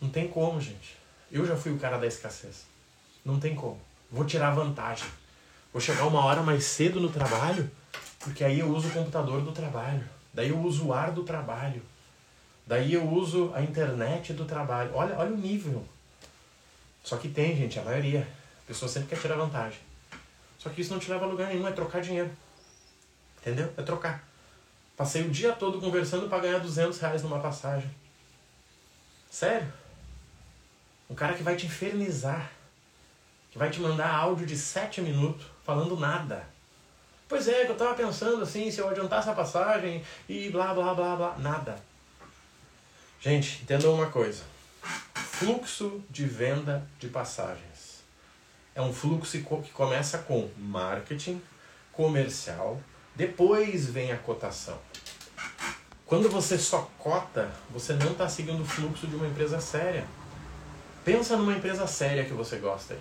Não 0.00 0.08
tem 0.08 0.28
como, 0.28 0.60
gente. 0.60 0.96
Eu 1.30 1.44
já 1.44 1.56
fui 1.56 1.72
o 1.72 1.78
cara 1.78 1.98
da 1.98 2.06
escassez. 2.06 2.64
Não 3.24 3.40
tem 3.40 3.54
como. 3.54 3.80
Vou 4.10 4.24
tirar 4.24 4.54
vantagem. 4.54 5.08
Vou 5.74 5.80
chegar 5.80 6.06
uma 6.06 6.24
hora 6.24 6.40
mais 6.40 6.62
cedo 6.62 7.00
no 7.00 7.10
trabalho, 7.10 7.68
porque 8.20 8.44
aí 8.44 8.60
eu 8.60 8.68
uso 8.68 8.86
o 8.86 8.92
computador 8.92 9.42
do 9.42 9.50
trabalho. 9.50 10.08
Daí 10.32 10.50
eu 10.50 10.60
uso 10.60 10.86
o 10.86 10.92
ar 10.92 11.10
do 11.10 11.24
trabalho. 11.24 11.82
Daí 12.64 12.94
eu 12.94 13.04
uso 13.04 13.52
a 13.52 13.60
internet 13.60 14.32
do 14.34 14.44
trabalho. 14.44 14.92
Olha, 14.94 15.18
olha 15.18 15.32
o 15.32 15.36
nível. 15.36 15.84
Só 17.02 17.16
que 17.16 17.28
tem, 17.28 17.56
gente, 17.56 17.76
a 17.76 17.82
maioria. 17.82 18.20
A 18.62 18.68
pessoa 18.68 18.88
sempre 18.88 19.08
quer 19.08 19.20
tirar 19.20 19.34
vantagem. 19.34 19.80
Só 20.60 20.70
que 20.70 20.80
isso 20.80 20.92
não 20.92 21.00
te 21.00 21.10
leva 21.10 21.24
a 21.24 21.28
lugar 21.28 21.48
nenhum, 21.48 21.66
é 21.66 21.72
trocar 21.72 22.00
dinheiro. 22.00 22.30
Entendeu? 23.40 23.74
É 23.76 23.82
trocar. 23.82 24.22
Passei 24.96 25.22
o 25.22 25.30
dia 25.30 25.54
todo 25.54 25.80
conversando 25.80 26.28
para 26.28 26.38
ganhar 26.38 26.60
200 26.60 26.96
reais 27.00 27.24
numa 27.24 27.40
passagem. 27.40 27.90
Sério? 29.28 29.66
Um 31.10 31.16
cara 31.16 31.34
que 31.34 31.42
vai 31.42 31.56
te 31.56 31.66
infernizar 31.66 32.48
que 33.54 33.58
vai 33.58 33.70
te 33.70 33.80
mandar 33.80 34.12
áudio 34.12 34.44
de 34.44 34.56
7 34.56 35.00
minutos 35.00 35.53
falando 35.64 35.96
nada. 35.96 36.46
Pois 37.28 37.48
é, 37.48 37.68
eu 37.68 37.74
tava 37.74 37.94
pensando 37.94 38.42
assim, 38.42 38.70
se 38.70 38.80
eu 38.80 38.88
adiantasse 38.88 39.28
a 39.28 39.32
passagem 39.32 40.04
e 40.28 40.50
blá 40.50 40.74
blá 40.74 40.94
blá 40.94 41.16
blá. 41.16 41.36
Nada. 41.38 41.76
Gente, 43.20 43.62
entendam 43.62 43.94
uma 43.94 44.10
coisa. 44.10 44.44
Fluxo 45.14 46.02
de 46.10 46.26
venda 46.26 46.86
de 46.98 47.08
passagens. 47.08 48.04
É 48.74 48.82
um 48.82 48.92
fluxo 48.92 49.38
que 49.62 49.70
começa 49.70 50.18
com 50.18 50.50
marketing, 50.58 51.40
comercial, 51.92 52.80
depois 53.14 53.86
vem 53.86 54.12
a 54.12 54.18
cotação. 54.18 54.78
Quando 56.04 56.28
você 56.28 56.58
só 56.58 56.90
cota, 56.98 57.50
você 57.70 57.94
não 57.94 58.12
está 58.12 58.28
seguindo 58.28 58.62
o 58.62 58.66
fluxo 58.66 59.06
de 59.06 59.16
uma 59.16 59.26
empresa 59.26 59.60
séria. 59.60 60.04
Pensa 61.04 61.36
numa 61.36 61.52
empresa 61.52 61.86
séria 61.86 62.24
que 62.24 62.32
você 62.32 62.58
gosta. 62.58 62.96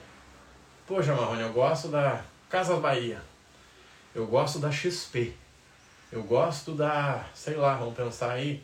Poxa, 0.88 1.14
Marrone, 1.16 1.42
eu 1.42 1.52
gosto 1.52 1.88
da 1.90 2.24
Casas 2.54 2.80
Bahia. 2.80 3.20
Eu 4.14 4.28
gosto 4.28 4.60
da 4.60 4.72
XP. 4.72 5.34
Eu 6.12 6.22
gosto 6.22 6.76
da, 6.76 7.26
sei 7.34 7.56
lá, 7.56 7.74
vamos 7.74 7.96
pensar 7.96 8.34
aí, 8.34 8.64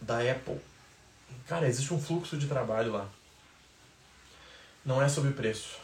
da 0.00 0.18
Apple. 0.18 0.58
Cara, 1.46 1.68
existe 1.68 1.94
um 1.94 2.02
fluxo 2.02 2.36
de 2.36 2.48
trabalho 2.48 2.90
lá. 2.90 3.06
Não 4.84 5.00
é 5.00 5.08
sobre 5.08 5.30
preço. 5.34 5.78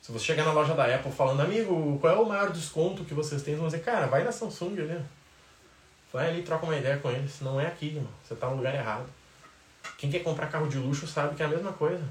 Se 0.00 0.10
você 0.10 0.24
chegar 0.24 0.44
na 0.44 0.52
loja 0.52 0.74
da 0.74 0.92
Apple 0.92 1.12
falando, 1.12 1.42
amigo, 1.42 1.96
qual 2.00 2.12
é 2.12 2.18
o 2.18 2.28
maior 2.28 2.50
desconto 2.50 3.04
que 3.04 3.14
vocês 3.14 3.40
têm? 3.40 3.52
Eles 3.52 3.60
vão 3.60 3.68
dizer, 3.68 3.84
cara, 3.84 4.08
vai 4.08 4.24
na 4.24 4.32
Samsung 4.32 4.80
ali. 4.80 5.00
Vai 6.12 6.30
ali 6.30 6.40
e 6.40 6.42
troca 6.42 6.66
uma 6.66 6.76
ideia 6.76 6.98
com 6.98 7.12
eles. 7.12 7.40
Não 7.40 7.60
é 7.60 7.68
aqui, 7.68 7.86
irmão. 7.86 8.10
Você 8.24 8.34
tá 8.34 8.48
no 8.48 8.56
lugar 8.56 8.74
errado. 8.74 9.06
Quem 9.98 10.10
quer 10.10 10.24
comprar 10.24 10.48
carro 10.48 10.68
de 10.68 10.78
luxo 10.78 11.06
sabe 11.06 11.36
que 11.36 11.44
é 11.44 11.46
a 11.46 11.48
mesma 11.48 11.72
coisa. 11.72 12.02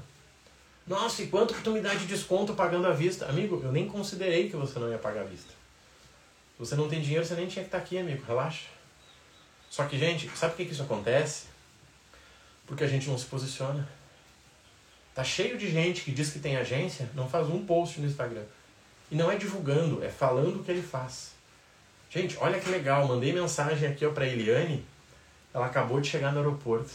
Nossa, 0.86 1.22
e 1.22 1.28
quanto 1.28 1.54
que 1.54 1.62
tu 1.62 1.70
me 1.70 1.80
dá 1.80 1.94
de 1.94 2.06
desconto 2.06 2.54
pagando 2.54 2.86
à 2.86 2.92
vista? 2.92 3.26
Amigo, 3.26 3.60
eu 3.62 3.70
nem 3.70 3.88
considerei 3.88 4.48
que 4.48 4.56
você 4.56 4.78
não 4.78 4.90
ia 4.90 4.98
pagar 4.98 5.22
à 5.22 5.24
vista. 5.24 5.52
Se 6.54 6.58
você 6.58 6.74
não 6.74 6.88
tem 6.88 7.00
dinheiro, 7.00 7.24
você 7.24 7.34
nem 7.34 7.46
tinha 7.46 7.62
que 7.62 7.68
estar 7.68 7.78
aqui, 7.78 7.98
amigo. 7.98 8.24
Relaxa. 8.26 8.66
Só 9.70 9.84
que, 9.86 9.98
gente, 9.98 10.28
sabe 10.36 10.52
por 10.52 10.58
que, 10.58 10.66
que 10.66 10.72
isso 10.72 10.82
acontece? 10.82 11.46
Porque 12.66 12.84
a 12.84 12.88
gente 12.88 13.08
não 13.08 13.16
se 13.16 13.26
posiciona. 13.26 13.88
Tá 15.14 15.22
cheio 15.22 15.58
de 15.58 15.70
gente 15.70 16.02
que 16.02 16.10
diz 16.10 16.30
que 16.30 16.38
tem 16.38 16.56
agência, 16.56 17.08
não 17.14 17.28
faz 17.28 17.48
um 17.48 17.64
post 17.64 18.00
no 18.00 18.06
Instagram. 18.06 18.44
E 19.10 19.14
não 19.14 19.30
é 19.30 19.36
divulgando, 19.36 20.02
é 20.02 20.08
falando 20.08 20.60
o 20.60 20.64
que 20.64 20.70
ele 20.70 20.82
faz. 20.82 21.32
Gente, 22.10 22.36
olha 22.38 22.58
que 22.58 22.68
legal, 22.68 23.06
mandei 23.06 23.32
mensagem 23.32 23.88
aqui 23.88 24.04
ó, 24.04 24.10
pra 24.10 24.26
Eliane. 24.26 24.84
Ela 25.54 25.66
acabou 25.66 26.00
de 26.00 26.08
chegar 26.08 26.32
no 26.32 26.38
aeroporto. 26.38 26.92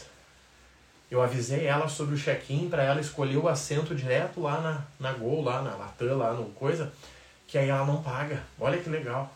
Eu 1.10 1.22
avisei 1.22 1.66
ela 1.66 1.88
sobre 1.88 2.14
o 2.14 2.18
check-in 2.18 2.68
para 2.68 2.82
ela 2.82 3.00
escolher 3.00 3.38
o 3.38 3.48
assento 3.48 3.94
direto 3.94 4.40
lá 4.42 4.60
na, 4.60 4.82
na 5.00 5.16
Gol, 5.16 5.42
lá 5.42 5.62
na 5.62 5.74
Latam, 5.74 6.18
lá 6.18 6.34
no 6.34 6.50
coisa, 6.50 6.92
que 7.46 7.56
aí 7.56 7.70
ela 7.70 7.86
não 7.86 8.02
paga. 8.02 8.42
Olha 8.60 8.78
que 8.78 8.90
legal. 8.90 9.34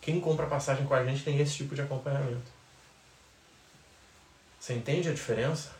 Quem 0.00 0.20
compra 0.20 0.46
passagem 0.46 0.86
com 0.86 0.94
a 0.94 1.04
gente 1.04 1.24
tem 1.24 1.38
esse 1.40 1.56
tipo 1.56 1.74
de 1.74 1.82
acompanhamento. 1.82 2.60
Você 4.58 4.74
entende 4.74 5.08
a 5.08 5.12
diferença? 5.12 5.70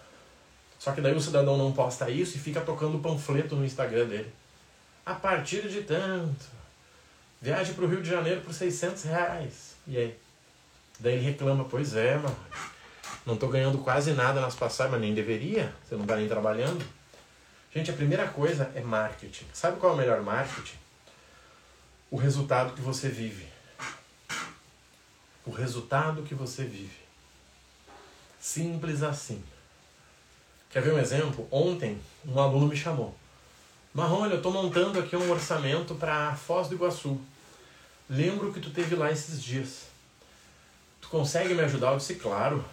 Só 0.78 0.92
que 0.92 1.00
daí 1.00 1.14
o 1.14 1.20
cidadão 1.20 1.56
não 1.56 1.72
posta 1.72 2.10
isso 2.10 2.36
e 2.36 2.40
fica 2.40 2.60
tocando 2.60 2.98
panfleto 2.98 3.54
no 3.54 3.64
Instagram 3.64 4.06
dele. 4.06 4.32
A 5.06 5.14
partir 5.14 5.68
de 5.68 5.82
tanto. 5.82 6.46
Viagem 7.40 7.74
para 7.74 7.84
o 7.84 7.88
Rio 7.88 8.02
de 8.02 8.10
Janeiro 8.10 8.40
por 8.40 8.52
600 8.52 9.04
reais. 9.04 9.74
E 9.86 9.96
aí? 9.96 10.18
Daí 10.98 11.14
ele 11.14 11.24
reclama, 11.24 11.64
pois 11.64 11.94
é, 11.94 12.16
mano 12.16 12.36
não 13.26 13.34
estou 13.34 13.48
ganhando 13.48 13.78
quase 13.78 14.12
nada 14.12 14.40
nas 14.40 14.54
passagens, 14.54 14.92
mas 14.92 15.00
nem 15.00 15.14
deveria, 15.14 15.74
você 15.84 15.94
não 15.94 16.02
está 16.02 16.16
nem 16.16 16.28
trabalhando. 16.28 16.84
Gente, 17.74 17.90
a 17.90 17.94
primeira 17.94 18.26
coisa 18.26 18.70
é 18.74 18.80
marketing. 18.80 19.46
Sabe 19.52 19.78
qual 19.78 19.92
é 19.92 19.94
o 19.94 19.98
melhor 19.98 20.20
marketing? 20.22 20.76
O 22.10 22.16
resultado 22.16 22.74
que 22.74 22.80
você 22.80 23.08
vive. 23.08 23.46
O 25.46 25.50
resultado 25.50 26.22
que 26.22 26.34
você 26.34 26.64
vive. 26.64 26.98
Simples 28.40 29.02
assim. 29.02 29.42
Quer 30.70 30.82
ver 30.82 30.92
um 30.92 30.98
exemplo? 30.98 31.46
Ontem, 31.50 32.00
um 32.26 32.40
aluno 32.40 32.66
me 32.66 32.76
chamou. 32.76 33.14
Marrone, 33.92 34.30
eu 34.30 34.36
estou 34.38 34.52
montando 34.52 34.98
aqui 34.98 35.16
um 35.16 35.30
orçamento 35.30 35.94
para 35.94 36.34
Foz 36.34 36.68
do 36.68 36.74
Iguaçu. 36.74 37.20
Lembro 38.08 38.52
que 38.52 38.60
tu 38.60 38.70
teve 38.70 38.94
lá 38.96 39.10
esses 39.10 39.42
dias. 39.42 39.86
Tu 41.00 41.08
consegue 41.08 41.54
me 41.54 41.62
ajudar? 41.62 41.92
Eu 41.92 41.96
disse, 41.98 42.16
claro. 42.16 42.64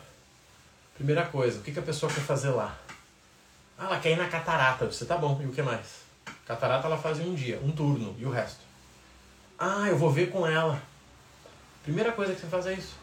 Primeira 0.98 1.24
coisa, 1.28 1.60
o 1.60 1.62
que, 1.62 1.72
que 1.72 1.80
a 1.80 1.84
pessoa 1.84 2.12
quer 2.12 2.22
fazer 2.22 2.50
lá? 2.50 2.76
Ah, 3.78 3.86
ela 3.86 4.00
quer 4.00 4.14
ir 4.14 4.18
na 4.18 4.28
catarata. 4.28 4.86
Você 4.86 5.06
tá 5.06 5.16
bom, 5.16 5.40
e 5.42 5.46
o 5.46 5.52
que 5.52 5.62
mais? 5.62 6.02
Catarata 6.46 6.88
ela 6.88 6.98
faz 6.98 7.20
em 7.20 7.30
um 7.30 7.36
dia, 7.36 7.60
um 7.64 7.72
turno, 7.72 8.16
e 8.18 8.26
o 8.26 8.32
resto? 8.32 8.62
Ah, 9.60 9.86
eu 9.88 9.96
vou 9.96 10.10
ver 10.10 10.32
com 10.32 10.48
ela. 10.48 10.82
Primeira 11.84 12.12
coisa 12.12 12.34
que 12.34 12.42
você 12.42 12.48
faz 12.48 12.66
é 12.66 12.74
isso. 12.74 12.96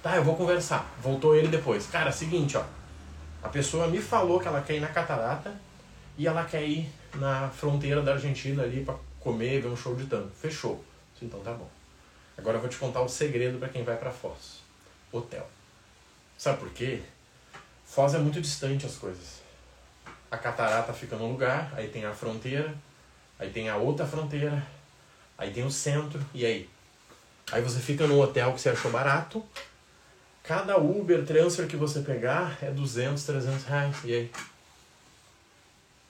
Tá, 0.00 0.14
eu 0.14 0.22
vou 0.22 0.36
conversar. 0.36 0.88
Voltou 1.02 1.34
ele 1.34 1.48
depois. 1.48 1.88
Cara, 1.88 2.12
seguinte, 2.12 2.56
ó. 2.56 2.64
A 3.42 3.48
pessoa 3.48 3.88
me 3.88 4.00
falou 4.00 4.38
que 4.38 4.46
ela 4.46 4.62
quer 4.62 4.76
ir 4.76 4.80
na 4.80 4.88
catarata 4.88 5.54
e 6.16 6.28
ela 6.28 6.44
quer 6.44 6.62
ir 6.62 6.88
na 7.16 7.48
fronteira 7.50 8.00
da 8.00 8.12
Argentina 8.12 8.62
ali 8.62 8.84
para 8.84 8.94
comer, 9.18 9.60
ver 9.60 9.68
um 9.68 9.76
show 9.76 9.96
de 9.96 10.06
tango. 10.06 10.30
Fechou. 10.40 10.84
Então 11.20 11.40
tá 11.40 11.52
bom. 11.52 11.68
Agora 12.38 12.58
eu 12.58 12.60
vou 12.60 12.70
te 12.70 12.76
contar 12.76 13.00
o 13.00 13.08
segredo 13.08 13.58
para 13.58 13.68
quem 13.68 13.82
vai 13.82 13.96
para 13.96 14.10
Foz. 14.10 14.60
Hotel. 15.10 15.48
Sabe 16.38 16.58
por 16.58 16.70
quê? 16.70 17.02
Foz 17.86 18.14
é 18.14 18.18
muito 18.18 18.40
distante 18.40 18.86
as 18.86 18.96
coisas. 18.96 19.42
A 20.30 20.36
catarata 20.36 20.92
fica 20.92 21.16
num 21.16 21.30
lugar, 21.30 21.72
aí 21.76 21.88
tem 21.88 22.04
a 22.04 22.12
fronteira, 22.12 22.74
aí 23.38 23.50
tem 23.50 23.68
a 23.68 23.76
outra 23.76 24.06
fronteira, 24.06 24.66
aí 25.38 25.52
tem 25.52 25.64
o 25.64 25.70
centro, 25.70 26.20
e 26.34 26.44
aí? 26.44 26.68
Aí 27.52 27.62
você 27.62 27.78
fica 27.78 28.06
num 28.06 28.20
hotel 28.20 28.52
que 28.52 28.60
você 28.60 28.70
achou 28.70 28.90
barato, 28.90 29.44
cada 30.42 30.76
Uber, 30.76 31.24
transfer 31.24 31.66
que 31.66 31.76
você 31.76 32.00
pegar 32.00 32.58
é 32.60 32.70
200, 32.70 33.22
300 33.22 33.64
reais, 33.64 33.96
e 34.04 34.12
aí? 34.12 34.30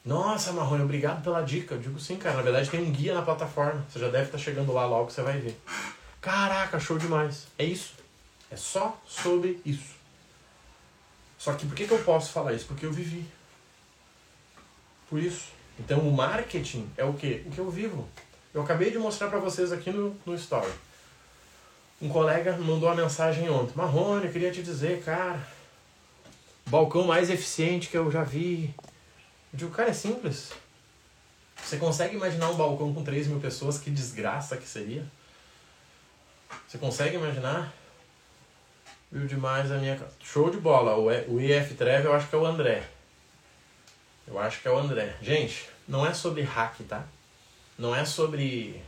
Nossa, 0.05 0.53
Marrone, 0.53 0.83
obrigado 0.83 1.23
pela 1.23 1.41
dica. 1.41 1.75
Eu 1.75 1.81
digo 1.81 1.99
sim, 1.99 2.17
cara. 2.17 2.37
Na 2.37 2.43
verdade, 2.43 2.69
tem 2.69 2.81
um 2.81 2.93
guia 2.93 3.15
na 3.15 3.23
plataforma. 3.23 3.83
Você 3.89 3.99
já 3.99 4.09
deve 4.09 4.27
estar 4.27 4.37
chegando 4.37 4.71
lá 4.71 4.85
logo, 4.85 5.11
você 5.11 5.23
vai 5.23 5.39
ver. 5.39 5.59
Caraca, 6.21 6.79
show 6.79 6.99
demais. 6.99 7.47
É 7.59 7.65
isso. 7.65 7.95
É 8.51 8.57
só 8.57 9.01
sobre 9.07 9.63
isso. 9.65 9.95
Só 11.45 11.53
que 11.53 11.67
por 11.67 11.75
que, 11.75 11.87
que 11.87 11.93
eu 11.93 12.03
posso 12.03 12.33
falar 12.33 12.55
isso? 12.55 12.65
Porque 12.67 12.87
eu 12.87 12.93
vivi. 12.93 13.27
Por 15.11 15.19
isso. 15.19 15.49
Então, 15.79 15.99
o 15.99 16.13
marketing 16.13 16.89
é 16.97 17.05
o 17.05 17.13
quê? 17.13 17.43
O 17.47 17.51
que 17.51 17.59
eu 17.59 17.71
vivo. 17.71 18.09
Eu 18.55 18.63
acabei 18.63 18.91
de 18.91 18.99
mostrar 18.99 19.29
para 19.29 19.39
vocês 19.39 19.73
aqui 19.73 19.91
no, 19.91 20.17
no 20.25 20.35
Story. 20.35 20.73
Um 22.01 22.09
colega 22.09 22.57
mandou 22.57 22.89
uma 22.89 22.95
mensagem 22.95 23.51
ontem. 23.51 23.75
Marrone, 23.77 24.27
eu 24.27 24.33
queria 24.33 24.51
te 24.51 24.63
dizer, 24.63 25.03
cara, 25.05 25.47
balcão 26.67 27.05
mais 27.05 27.29
eficiente 27.29 27.89
que 27.89 27.97
eu 27.97 28.11
já 28.11 28.25
vi 28.25 28.75
eu 29.55 29.59
digo, 29.59 29.71
cara, 29.71 29.91
é 29.91 29.93
simples. 29.93 30.51
Você 31.63 31.77
consegue 31.77 32.17
imaginar 32.17 32.51
um 32.51 32.57
balcão 32.57 32.93
com 32.93 33.05
3 33.05 33.29
mil 33.29 33.39
pessoas? 33.39 33.79
Que 33.79 33.89
desgraça 33.89 34.57
que 34.57 34.67
seria. 34.67 35.07
Você 36.67 36.77
consegue 36.77 37.15
imaginar? 37.15 37.73
Viu 39.15 39.27
demais 39.27 39.73
a 39.73 39.79
minha. 39.79 39.99
Show 40.23 40.51
de 40.51 40.59
bola. 40.59 40.95
O 40.97 41.41
IF 41.41 41.75
Trev 41.75 42.05
eu 42.05 42.13
acho 42.13 42.29
que 42.29 42.35
é 42.35 42.39
o 42.39 42.45
André. 42.45 42.87
Eu 44.27 44.39
acho 44.39 44.61
que 44.61 44.69
é 44.69 44.71
o 44.71 44.79
André. 44.79 45.17
Gente, 45.23 45.67
não 45.89 46.05
é 46.05 46.13
sobre 46.13 46.43
hack, 46.43 46.81
tá? 46.89 47.05
Não 47.79 47.97
é 47.97 48.05
sobre 48.05 48.83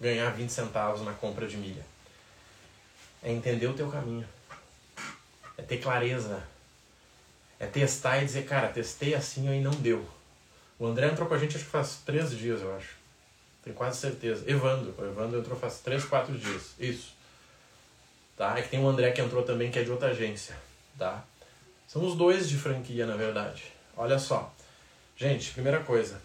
ganhar 0.00 0.30
20 0.30 0.50
centavos 0.50 1.02
na 1.02 1.12
compra 1.12 1.46
de 1.46 1.56
milha. 1.56 1.84
É 3.22 3.30
entender 3.30 3.66
o 3.66 3.74
teu 3.74 3.88
caminho. 3.88 4.26
É 5.56 5.62
ter 5.62 5.78
clareza 5.78 6.42
é 7.58 7.66
testar 7.66 8.22
e 8.22 8.24
dizer, 8.24 8.44
cara, 8.44 8.68
testei 8.68 9.14
assim 9.14 9.50
e 9.50 9.60
não 9.60 9.72
deu. 9.72 10.06
O 10.78 10.86
André 10.86 11.08
entrou 11.08 11.28
com 11.28 11.34
a 11.34 11.38
gente 11.38 11.56
acho 11.56 11.64
que 11.64 11.70
faz 11.70 12.00
três 12.06 12.30
dias, 12.30 12.60
eu 12.60 12.74
acho. 12.76 12.96
Tenho 13.62 13.74
quase 13.74 13.98
certeza. 13.98 14.48
Evandro. 14.48 14.94
O 14.96 15.04
Evandro 15.04 15.40
entrou 15.40 15.58
faz 15.58 15.80
três, 15.80 16.04
quatro 16.04 16.38
dias. 16.38 16.74
Isso. 16.78 17.12
Tá? 18.38 18.56
É 18.56 18.62
que 18.62 18.68
tem 18.68 18.80
o 18.80 18.88
André 18.88 19.10
que 19.10 19.20
entrou 19.20 19.42
também, 19.42 19.70
que 19.70 19.80
é 19.80 19.82
de 19.82 19.90
outra 19.90 20.10
agência. 20.10 20.56
Tá? 20.96 21.24
São 21.88 22.06
os 22.06 22.14
dois 22.14 22.48
de 22.48 22.56
franquia, 22.56 23.04
na 23.04 23.16
verdade. 23.16 23.64
Olha 23.96 24.18
só. 24.18 24.54
Gente, 25.16 25.50
primeira 25.50 25.80
coisa. 25.80 26.22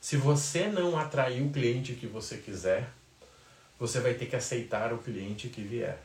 Se 0.00 0.16
você 0.16 0.68
não 0.68 0.96
atrair 0.96 1.42
o 1.42 1.50
cliente 1.50 1.94
que 1.94 2.06
você 2.06 2.36
quiser, 2.36 2.88
você 3.80 3.98
vai 3.98 4.14
ter 4.14 4.26
que 4.26 4.36
aceitar 4.36 4.92
o 4.92 4.98
cliente 4.98 5.48
que 5.48 5.60
vier. 5.60 5.98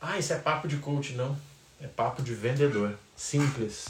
Ah, 0.00 0.18
isso 0.18 0.32
é 0.32 0.38
papo 0.38 0.68
de 0.68 0.76
coach, 0.76 1.14
não. 1.14 1.36
É 1.80 1.86
papo 1.88 2.22
de 2.22 2.32
vendedor. 2.32 2.96
Simples. 3.16 3.88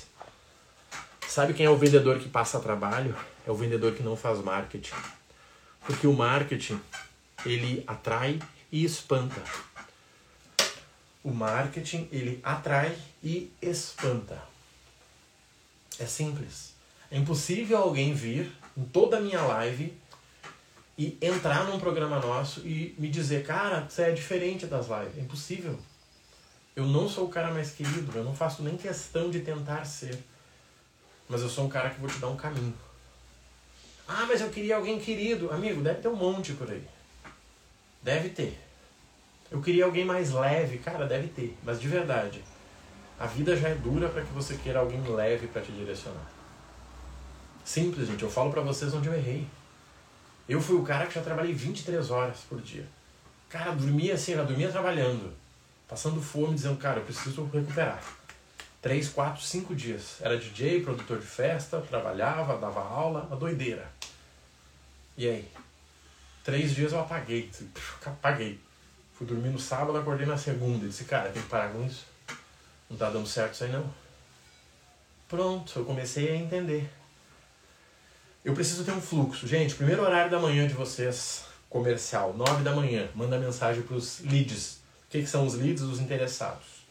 Sabe 1.28 1.52
quem 1.52 1.66
é 1.66 1.70
o 1.70 1.76
vendedor 1.76 2.18
que 2.18 2.28
passa 2.28 2.58
trabalho? 2.58 3.14
É 3.46 3.50
o 3.50 3.54
vendedor 3.54 3.94
que 3.94 4.02
não 4.02 4.16
faz 4.16 4.38
marketing. 4.38 4.94
Porque 5.84 6.06
o 6.06 6.12
marketing, 6.12 6.80
ele 7.44 7.84
atrai 7.86 8.38
e 8.72 8.84
espanta. 8.84 9.42
O 11.22 11.30
marketing, 11.30 12.08
ele 12.10 12.40
atrai 12.42 12.96
e 13.22 13.52
espanta. 13.60 14.42
É 15.98 16.06
simples. 16.06 16.74
É 17.10 17.18
impossível 17.18 17.78
alguém 17.78 18.14
vir 18.14 18.50
em 18.76 18.84
toda 18.84 19.18
a 19.18 19.20
minha 19.20 19.42
live 19.42 19.92
e 20.96 21.18
entrar 21.20 21.64
num 21.64 21.78
programa 21.78 22.18
nosso 22.18 22.60
e 22.60 22.94
me 22.98 23.08
dizer, 23.08 23.44
cara, 23.44 23.86
você 23.88 24.02
é 24.02 24.12
diferente 24.12 24.66
das 24.66 24.86
lives. 24.86 25.18
É 25.18 25.20
impossível. 25.20 25.78
Eu 26.74 26.86
não 26.86 27.08
sou 27.08 27.26
o 27.26 27.30
cara 27.30 27.52
mais 27.52 27.72
querido, 27.72 28.16
eu 28.16 28.24
não 28.24 28.34
faço 28.34 28.62
nem 28.62 28.76
questão 28.76 29.30
de 29.30 29.40
tentar 29.40 29.84
ser. 29.84 30.18
Mas 31.28 31.42
eu 31.42 31.48
sou 31.48 31.66
um 31.66 31.68
cara 31.68 31.90
que 31.90 32.00
vou 32.00 32.08
te 32.08 32.18
dar 32.18 32.28
um 32.28 32.36
caminho. 32.36 32.74
Ah, 34.08 34.26
mas 34.26 34.40
eu 34.40 34.50
queria 34.50 34.76
alguém 34.76 34.98
querido. 34.98 35.52
Amigo, 35.52 35.82
deve 35.82 36.00
ter 36.00 36.08
um 36.08 36.16
monte 36.16 36.52
por 36.54 36.70
aí. 36.70 36.84
Deve 38.02 38.30
ter. 38.30 38.69
Eu 39.50 39.60
queria 39.60 39.84
alguém 39.84 40.04
mais 40.04 40.30
leve. 40.30 40.78
Cara, 40.78 41.06
deve 41.06 41.28
ter. 41.28 41.56
Mas 41.62 41.80
de 41.80 41.88
verdade, 41.88 42.42
a 43.18 43.26
vida 43.26 43.56
já 43.56 43.68
é 43.68 43.74
dura 43.74 44.08
para 44.08 44.22
que 44.22 44.32
você 44.32 44.56
queira 44.56 44.78
alguém 44.78 45.02
leve 45.02 45.46
para 45.48 45.62
te 45.62 45.72
direcionar. 45.72 46.30
Simples, 47.64 48.08
gente. 48.08 48.22
Eu 48.22 48.30
falo 48.30 48.50
para 48.50 48.62
vocês 48.62 48.94
onde 48.94 49.08
eu 49.08 49.14
errei. 49.14 49.46
Eu 50.48 50.60
fui 50.60 50.76
o 50.76 50.82
cara 50.82 51.06
que 51.06 51.14
já 51.14 51.22
trabalhei 51.22 51.52
23 51.52 52.10
horas 52.10 52.38
por 52.48 52.60
dia. 52.60 52.86
Cara, 53.48 53.72
dormia 53.72 54.14
assim, 54.14 54.34
já 54.34 54.42
dormia 54.42 54.70
trabalhando 54.70 55.32
passando 55.90 56.22
fome, 56.22 56.54
dizendo, 56.54 56.78
cara, 56.78 57.00
eu 57.00 57.04
preciso 57.04 57.44
recuperar. 57.52 58.00
Três, 58.80 59.08
quatro, 59.08 59.42
cinco 59.42 59.74
dias. 59.74 60.18
Era 60.20 60.38
DJ, 60.38 60.82
produtor 60.82 61.18
de 61.18 61.26
festa, 61.26 61.80
trabalhava, 61.80 62.56
dava 62.56 62.80
aula, 62.80 63.24
uma 63.24 63.36
doideira. 63.36 63.90
E 65.16 65.28
aí? 65.28 65.50
Três 66.44 66.74
dias 66.76 66.92
eu 66.92 67.00
apaguei, 67.00 67.50
apaguei. 68.06 68.60
Fui 69.20 69.26
dormir 69.26 69.50
no 69.50 69.58
sábado, 69.58 69.98
acordei 69.98 70.26
na 70.26 70.38
segunda. 70.38 70.86
Disse, 70.86 71.04
cara, 71.04 71.28
tem 71.28 71.42
que 71.42 71.48
parar 71.48 71.68
com 71.68 71.84
isso. 71.84 72.06
Não 72.88 72.96
tá 72.96 73.10
dando 73.10 73.28
certo 73.28 73.52
isso 73.52 73.64
aí 73.64 73.70
não. 73.70 73.84
Pronto, 75.28 75.78
eu 75.78 75.84
comecei 75.84 76.30
a 76.30 76.36
entender. 76.36 76.90
Eu 78.42 78.54
preciso 78.54 78.82
ter 78.82 78.92
um 78.92 79.00
fluxo. 79.00 79.46
Gente, 79.46 79.74
primeiro 79.74 80.02
horário 80.02 80.30
da 80.30 80.38
manhã 80.38 80.66
de 80.66 80.72
vocês, 80.72 81.44
comercial, 81.68 82.32
nove 82.32 82.62
da 82.62 82.74
manhã, 82.74 83.10
manda 83.14 83.38
mensagem 83.38 83.82
para 83.82 83.96
os 83.96 84.20
leads 84.20 84.80
o 85.10 85.12
que, 85.12 85.22
que 85.22 85.26
são 85.26 85.44
os 85.44 85.54
leads? 85.54 85.82
Os 85.82 85.98
interessados. 85.98 86.86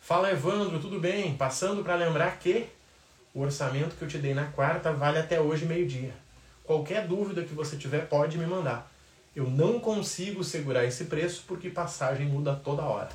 Fala, 0.00 0.32
Evandro, 0.32 0.80
tudo 0.80 0.98
bem? 0.98 1.36
Passando 1.36 1.84
para 1.84 1.94
lembrar 1.94 2.36
que 2.40 2.66
o 3.32 3.42
orçamento 3.42 3.94
que 3.94 4.02
eu 4.02 4.08
te 4.08 4.18
dei 4.18 4.34
na 4.34 4.46
quarta 4.46 4.92
vale 4.92 5.20
até 5.20 5.40
hoje 5.40 5.64
meio-dia. 5.64 6.12
Qualquer 6.64 7.06
dúvida 7.06 7.44
que 7.44 7.54
você 7.54 7.76
tiver, 7.76 8.08
pode 8.08 8.36
me 8.36 8.44
mandar. 8.44 8.91
Eu 9.34 9.48
não 9.48 9.80
consigo 9.80 10.44
segurar 10.44 10.84
esse 10.84 11.06
preço 11.06 11.44
porque 11.46 11.70
passagem 11.70 12.26
muda 12.26 12.54
toda 12.54 12.82
hora. 12.82 13.10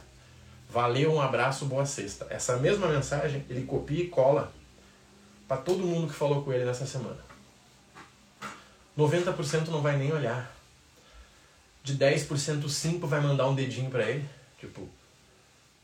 Valeu, 0.70 1.14
um 1.14 1.22
abraço, 1.22 1.66
boa 1.66 1.86
sexta. 1.86 2.28
Essa 2.30 2.58
mesma 2.58 2.88
mensagem 2.88 3.46
ele 3.50 3.66
copia 3.66 4.04
e 4.04 4.08
cola 4.08 4.52
para 5.48 5.58
todo 5.58 5.80
mundo 5.80 6.08
que 6.08 6.14
falou 6.14 6.44
com 6.44 6.52
ele 6.52 6.66
nessa 6.66 6.86
semana. 6.86 7.20
90% 8.98 9.68
não 9.68 9.82
vai 9.82 9.96
nem 9.96 10.12
olhar 10.12 10.52
de 11.84 11.96
10%, 11.96 12.64
5% 12.64 13.00
vai 13.08 13.22
mandar 13.22 13.48
um 13.48 13.56
dedinho 13.56 13.90
para 13.90 14.10
ele. 14.10 14.28
Tipo, 14.60 14.90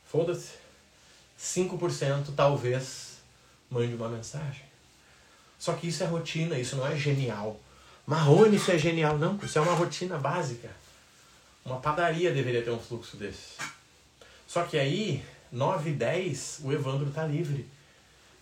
foda-se. 0.05 0.63
5% 1.39 2.33
talvez 2.35 3.19
mande 3.69 3.95
uma 3.95 4.09
mensagem. 4.09 4.63
Só 5.57 5.73
que 5.73 5.87
isso 5.87 6.03
é 6.03 6.05
rotina, 6.05 6.57
isso 6.57 6.75
não 6.75 6.85
é 6.85 6.97
genial. 6.97 7.57
Marrone, 8.05 8.57
isso 8.57 8.71
é 8.71 8.77
genial. 8.77 9.17
Não, 9.17 9.39
isso 9.41 9.57
é 9.57 9.61
uma 9.61 9.73
rotina 9.73 10.17
básica. 10.17 10.69
Uma 11.65 11.79
padaria 11.79 12.33
deveria 12.33 12.61
ter 12.61 12.71
um 12.71 12.79
fluxo 12.79 13.15
desse. 13.15 13.57
Só 14.45 14.63
que 14.63 14.77
aí, 14.77 15.23
9 15.51 15.91
e 15.91 15.93
10, 15.93 16.61
o 16.63 16.71
Evandro 16.73 17.09
tá 17.11 17.25
livre. 17.25 17.65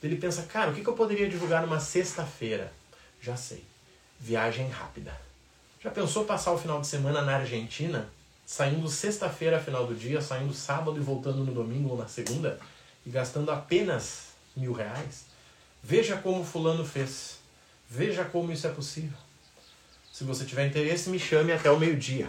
Ele 0.02 0.16
pensa, 0.16 0.44
cara, 0.44 0.72
o 0.72 0.74
que, 0.74 0.86
eu 0.86 0.94
poderia 0.94 1.30
divulgar 1.30 1.62
numa 1.62 1.80
sexta-feira? 1.80 2.74
Já 3.22 3.38
sei. 3.38 3.64
Viagem 4.20 4.68
rápida. 4.70 5.16
Já 5.80 5.92
pensou 5.92 6.26
passar 6.26 6.52
o 6.52 6.58
final 6.58 6.82
de 6.82 6.88
semana 6.88 7.22
na 7.22 7.38
Argentina, 7.38 8.10
saindo 8.46 8.90
sexta-feira 8.90 9.60
final 9.60 9.86
do 9.86 9.94
dia, 9.94 10.22
saindo 10.22 10.54
sábado 10.54 10.98
e 10.98 11.04
voltando 11.04 11.46
no 11.46 11.54
domingo 11.54 11.90
ou 11.90 11.98
na 11.98 12.08
segunda, 12.08 12.60
e 13.06 13.10
gastando 13.12 13.52
apenas 13.52 14.30
mil 14.56 14.74
reais? 14.74 15.26
Veja 15.84 16.18
como 16.18 16.44
fulano 16.44 16.84
fez. 16.84 17.38
Veja 17.88 18.26
como 18.26 18.52
isso 18.52 18.66
é 18.66 18.72
possível. 18.72 19.18
Se 20.12 20.24
você 20.24 20.46
tiver 20.46 20.68
interesse, 20.68 21.10
me 21.10 21.18
chame 21.18 21.52
até 21.52 21.72
o 21.72 21.80
meio-dia. 21.80 22.28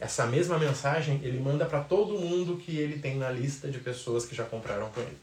Essa 0.00 0.26
mesma 0.26 0.58
mensagem 0.58 1.20
ele 1.22 1.38
manda 1.38 1.66
para 1.66 1.80
todo 1.80 2.18
mundo 2.18 2.56
que 2.56 2.76
ele 2.76 2.98
tem 2.98 3.16
na 3.16 3.30
lista 3.30 3.70
de 3.70 3.78
pessoas 3.78 4.24
que 4.24 4.34
já 4.34 4.44
compraram 4.44 4.90
com 4.90 5.00
ele. 5.00 5.18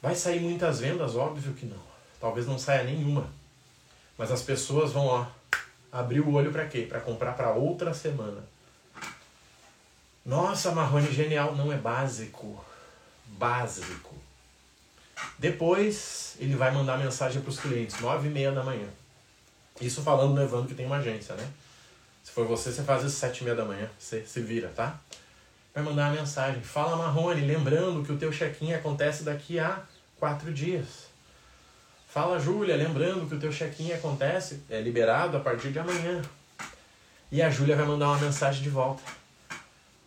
Vai 0.00 0.14
sair 0.14 0.40
muitas 0.40 0.80
vendas? 0.80 1.14
Óbvio 1.14 1.52
que 1.54 1.66
não. 1.66 1.82
Talvez 2.20 2.46
não 2.46 2.58
saia 2.58 2.84
nenhuma. 2.84 3.30
Mas 4.16 4.32
as 4.32 4.42
pessoas 4.42 4.92
vão, 4.92 5.06
ó, 5.06 5.26
abrir 5.92 6.20
o 6.20 6.32
olho 6.32 6.50
para 6.50 6.66
quê? 6.66 6.86
Para 6.88 7.00
comprar 7.00 7.32
para 7.32 7.52
outra 7.52 7.94
semana. 7.94 8.42
Nossa, 10.24 10.72
Marrone 10.72 11.12
genial, 11.12 11.54
não 11.54 11.72
é 11.72 11.76
básico. 11.76 12.64
Básico. 13.26 14.16
Depois 15.38 16.34
ele 16.38 16.56
vai 16.56 16.72
mandar 16.72 16.98
mensagem 16.98 17.40
para 17.40 17.50
os 17.50 17.60
clientes, 17.60 18.00
nove 18.00 18.28
e 18.28 18.30
meia 18.30 18.50
da 18.50 18.62
manhã. 18.64 18.88
Isso 19.80 20.02
falando 20.02 20.34
no 20.34 20.42
Evandro 20.42 20.68
que 20.68 20.74
tem 20.74 20.86
uma 20.86 20.98
agência, 20.98 21.34
né? 21.34 21.48
Se 22.24 22.32
for 22.32 22.46
você, 22.46 22.72
você 22.72 22.82
faz 22.82 23.04
isso 23.04 23.16
sete 23.16 23.40
e 23.40 23.44
meia 23.44 23.56
da 23.56 23.64
manhã. 23.64 23.88
Você 23.98 24.24
se 24.26 24.40
vira, 24.40 24.68
tá? 24.68 24.98
vai 25.78 25.82
mandar 25.82 26.10
uma 26.10 26.20
mensagem. 26.20 26.60
Fala 26.60 26.96
Marrone, 26.96 27.40
lembrando 27.40 28.04
que 28.04 28.12
o 28.12 28.16
teu 28.16 28.32
check-in 28.32 28.72
acontece 28.72 29.22
daqui 29.22 29.58
a 29.58 29.82
quatro 30.18 30.52
dias. 30.52 31.06
Fala 32.08 32.40
Júlia, 32.40 32.74
lembrando 32.76 33.28
que 33.28 33.34
o 33.34 33.38
teu 33.38 33.52
check-in 33.52 33.92
acontece, 33.92 34.62
é 34.68 34.80
liberado 34.80 35.36
a 35.36 35.40
partir 35.40 35.70
de 35.70 35.78
amanhã. 35.78 36.22
E 37.30 37.42
a 37.42 37.50
Júlia 37.50 37.76
vai 37.76 37.86
mandar 37.86 38.08
uma 38.08 38.18
mensagem 38.18 38.62
de 38.62 38.70
volta. 38.70 39.02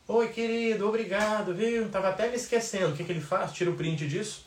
Oi, 0.07 0.27
querido, 0.29 0.87
obrigado, 0.89 1.53
viu? 1.53 1.87
Tava 1.89 2.09
até 2.09 2.27
me 2.27 2.35
esquecendo. 2.35 2.89
O 2.89 2.97
que, 2.97 3.03
que 3.03 3.11
ele 3.11 3.21
faz? 3.21 3.53
Tira 3.53 3.69
o 3.69 3.75
print 3.75 4.07
disso, 4.07 4.43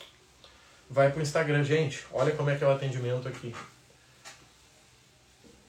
vai 0.89 1.11
pro 1.11 1.21
Instagram. 1.21 1.63
Gente, 1.63 2.05
olha 2.11 2.33
como 2.33 2.49
é 2.49 2.55
que 2.55 2.63
é 2.63 2.67
o 2.67 2.71
atendimento 2.71 3.27
aqui. 3.27 3.55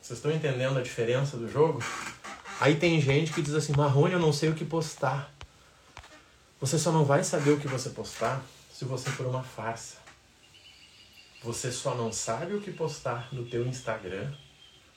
Vocês 0.07 0.21
estão 0.21 0.31
entendendo 0.31 0.79
a 0.79 0.83
diferença 0.83 1.37
do 1.37 1.51
jogo? 1.51 1.83
Aí 2.61 2.77
tem 2.77 3.01
gente 3.01 3.33
que 3.33 3.43
diz 3.43 3.55
assim, 3.55 3.73
Marrone, 3.73 4.13
eu 4.13 4.21
não 4.21 4.33
sei 4.33 4.49
o 4.49 4.55
que 4.55 4.65
postar. 4.65 5.35
Você 6.61 6.79
só 6.79 6.93
não 6.93 7.05
vai 7.05 7.25
saber 7.25 7.51
o 7.51 7.59
que 7.59 7.67
você 7.67 7.91
postar 7.91 8.41
se 8.73 8.85
você 8.85 9.11
for 9.11 9.27
uma 9.27 9.43
farsa. 9.43 9.97
Você 11.43 11.73
só 11.73 11.97
não 11.97 12.13
sabe 12.13 12.55
o 12.55 12.61
que 12.61 12.71
postar 12.71 13.29
no 13.33 13.47
teu 13.47 13.67
Instagram 13.67 14.33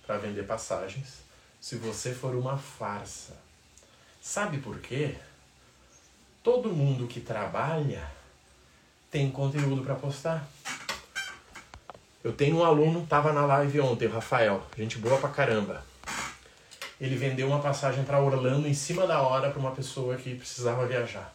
para 0.06 0.20
vender 0.20 0.44
passagens 0.44 1.22
se 1.60 1.76
você 1.76 2.14
for 2.14 2.36
uma 2.36 2.56
farsa. 2.56 3.36
Sabe 4.22 4.60
por 4.60 4.78
quê? 4.78 5.16
Todo 6.44 6.70
mundo 6.70 7.08
que 7.08 7.20
trabalha 7.20 8.08
tem 9.10 9.32
conteúdo 9.32 9.82
para 9.82 9.96
postar. 9.96 10.48
Eu 12.22 12.34
tenho 12.34 12.58
um 12.58 12.66
aluno, 12.66 13.08
tava 13.08 13.32
na 13.32 13.46
live 13.46 13.80
ontem, 13.80 14.08
o 14.08 14.12
Rafael, 14.12 14.62
gente 14.78 14.98
boa 14.98 15.18
pra 15.18 15.30
caramba. 15.30 15.86
Ele 17.00 17.16
vendeu 17.16 17.48
uma 17.48 17.62
passagem 17.62 18.04
para 18.04 18.20
Orlando 18.20 18.68
em 18.68 18.74
cima 18.74 19.08
da 19.08 19.22
hora 19.22 19.50
para 19.52 19.60
uma 19.60 19.72
pessoa 19.72 20.18
que 20.18 20.36
precisava 20.36 20.86
viajar. 20.86 21.34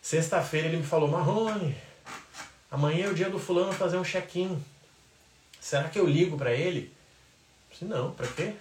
Sexta-feira 0.00 0.68
ele 0.68 0.78
me 0.78 0.82
falou: 0.82 1.06
Marrone, 1.06 1.76
amanhã 2.70 3.06
é 3.06 3.10
o 3.10 3.14
dia 3.14 3.28
do 3.28 3.38
fulano 3.38 3.74
fazer 3.74 3.98
um 3.98 4.02
check-in. 4.02 4.58
Será 5.60 5.90
que 5.90 5.98
eu 5.98 6.06
ligo 6.06 6.38
para 6.38 6.52
ele? 6.52 6.90
Disse, 7.70 7.84
não, 7.84 8.10
para 8.12 8.26
quê? 8.28 8.54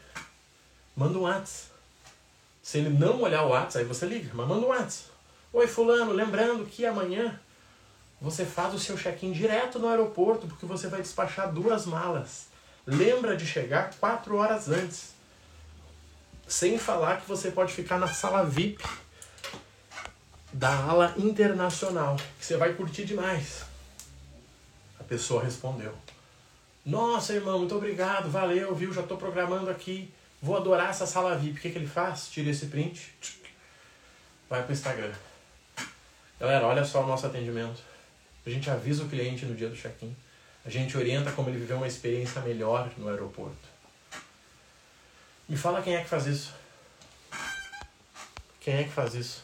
Manda 0.94 1.18
um 1.18 1.22
WhatsApp. 1.22 1.72
Se 2.62 2.80
ele 2.80 2.90
não 2.90 3.22
olhar 3.22 3.44
o 3.44 3.50
WhatsApp, 3.50 3.80
aí 3.80 3.86
você 3.86 4.06
liga, 4.06 4.30
mas 4.34 4.48
manda 4.48 4.66
um 4.66 4.70
WhatsApp. 4.70 5.10
Oi, 5.54 5.68
fulano, 5.68 6.12
lembrando 6.12 6.66
que 6.66 6.86
amanhã 6.86 7.40
você 8.24 8.46
faz 8.46 8.74
o 8.74 8.80
seu 8.80 8.98
check-in 8.98 9.34
direto 9.34 9.78
no 9.78 9.90
aeroporto, 9.90 10.48
porque 10.48 10.66
você 10.66 10.88
vai 10.88 11.02
despachar 11.02 11.52
duas 11.52 11.86
malas. 11.86 12.46
Lembra 12.88 13.36
de 13.36 13.46
chegar 13.46 13.94
quatro 14.00 14.38
horas 14.38 14.70
antes. 14.70 15.12
Sem 16.48 16.78
falar 16.78 17.20
que 17.20 17.28
você 17.28 17.52
pode 17.52 17.74
ficar 17.74 18.00
na 18.00 18.08
sala 18.08 18.46
VIP 18.46 18.82
da 20.54 20.74
ala 20.74 21.14
internacional, 21.18 22.16
que 22.40 22.46
você 22.46 22.56
vai 22.56 22.74
curtir 22.74 23.04
demais. 23.04 23.64
A 24.98 25.04
pessoa 25.04 25.44
respondeu: 25.44 25.94
Nossa, 26.86 27.34
irmão, 27.34 27.60
muito 27.60 27.76
obrigado, 27.76 28.30
valeu, 28.30 28.74
viu? 28.74 28.94
Já 28.94 29.02
estou 29.02 29.18
programando 29.18 29.70
aqui. 29.70 30.14
Vou 30.42 30.56
adorar 30.56 30.92
essa 30.92 31.06
sala 31.06 31.36
VIP. 31.36 31.60
O 31.60 31.62
que, 31.62 31.72
que 31.72 31.78
ele 31.78 31.88
faz? 31.88 32.30
Tira 32.30 32.50
esse 32.50 32.68
print, 32.68 33.14
vai 34.50 34.62
para 34.62 34.70
o 34.70 34.74
Instagram. 34.74 35.14
Galera, 36.40 36.66
olha 36.68 36.86
só 36.86 37.04
o 37.04 37.08
nosso 37.08 37.26
atendimento. 37.26 37.92
A 38.45 38.49
gente 38.49 38.69
avisa 38.69 39.03
o 39.03 39.10
cliente 39.10 39.45
no 39.45 39.56
dia 39.56 39.69
do 39.69 39.75
check-in. 39.75 40.15
A 40.65 40.69
gente 40.69 40.97
orienta 40.97 41.32
como 41.32 41.49
ele 41.49 41.60
viver 41.60 41.73
uma 41.73 41.88
experiência 41.88 42.41
melhor 42.41 42.91
no 42.97 43.10
aeroporto. 43.10 43.73
Me 45.47 45.58
fala 45.58 45.82
quem 45.82 45.95
é 45.95 46.01
que 46.01 46.10
faz 46.10 46.25
isso. 46.25 46.53
Quem 48.60 48.75
é 48.75 48.84
que 48.84 48.91
faz 48.91 49.13
isso? 49.13 49.43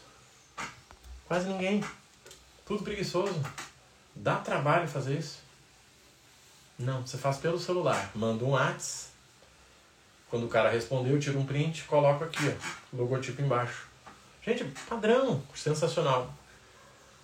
Quase 1.26 1.46
ninguém. 1.48 1.84
Tudo 2.66 2.82
preguiçoso. 2.82 3.40
Dá 4.14 4.36
trabalho 4.36 4.88
fazer 4.88 5.18
isso? 5.18 5.38
Não, 6.78 7.06
você 7.06 7.18
faz 7.18 7.36
pelo 7.36 7.58
celular. 7.58 8.10
Manda 8.14 8.44
um 8.44 8.50
WhatsApp. 8.50 9.10
Quando 10.30 10.46
o 10.46 10.48
cara 10.48 10.70
respondeu, 10.70 11.18
tira 11.18 11.38
um 11.38 11.44
print, 11.44 11.84
coloca 11.84 12.24
aqui, 12.24 12.44
ó, 12.48 12.96
logotipo 12.96 13.42
embaixo. 13.42 13.88
Gente, 14.44 14.64
padrão, 14.88 15.42
sensacional. 15.54 16.32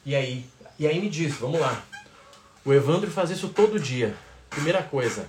E 0.05 0.15
aí? 0.15 0.49
E 0.79 0.87
aí 0.87 1.01
me 1.01 1.09
diz, 1.09 1.35
vamos 1.37 1.61
lá. 1.61 1.83
O 2.65 2.73
Evandro 2.73 3.11
faz 3.11 3.31
isso 3.31 3.49
todo 3.49 3.79
dia. 3.79 4.15
Primeira 4.51 4.83
coisa, 4.83 5.29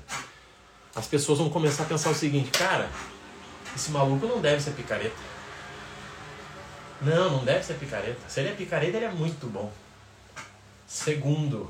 as 0.95 1.07
pessoas 1.07 1.39
vão 1.39 1.49
começar 1.49 1.83
a 1.83 1.85
pensar 1.85 2.09
o 2.09 2.15
seguinte, 2.15 2.49
cara, 2.51 2.89
esse 3.75 3.91
maluco 3.91 4.25
não 4.25 4.41
deve 4.41 4.61
ser 4.61 4.71
picareta. 4.71 5.15
Não, 7.01 7.29
não 7.29 7.45
deve 7.45 7.63
ser 7.63 7.75
picareta. 7.75 8.19
Se 8.27 8.39
ele 8.39 8.49
é 8.49 8.53
picareta, 8.53 8.97
ele 8.97 9.05
é 9.05 9.11
muito 9.11 9.47
bom. 9.47 9.71
Segundo, 10.87 11.69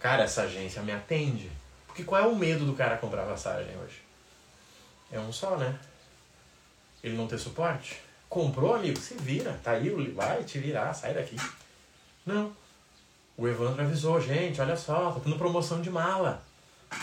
cara, 0.00 0.24
essa 0.24 0.42
agência 0.42 0.82
me 0.82 0.92
atende. 0.92 1.50
Porque 1.86 2.02
qual 2.02 2.22
é 2.22 2.26
o 2.26 2.34
medo 2.34 2.64
do 2.64 2.74
cara 2.74 2.96
comprar 2.96 3.24
passagem 3.24 3.76
hoje? 3.76 4.00
É 5.12 5.18
um 5.18 5.32
só, 5.32 5.56
né? 5.56 5.78
Ele 7.02 7.16
não 7.16 7.26
ter 7.26 7.38
suporte. 7.38 8.00
Comprou, 8.28 8.74
amigo, 8.74 8.98
se 8.98 9.14
vira. 9.14 9.58
Tá 9.62 9.72
aí, 9.72 9.90
vai 10.12 10.44
te 10.44 10.58
virar, 10.58 10.94
sai 10.94 11.14
daqui. 11.14 11.36
Não. 12.24 12.52
O 13.38 13.46
Evandro 13.46 13.80
avisou, 13.80 14.20
gente, 14.20 14.60
olha 14.60 14.76
só, 14.76 15.12
tá 15.12 15.20
tendo 15.20 15.38
promoção 15.38 15.80
de 15.80 15.88
mala. 15.88 16.42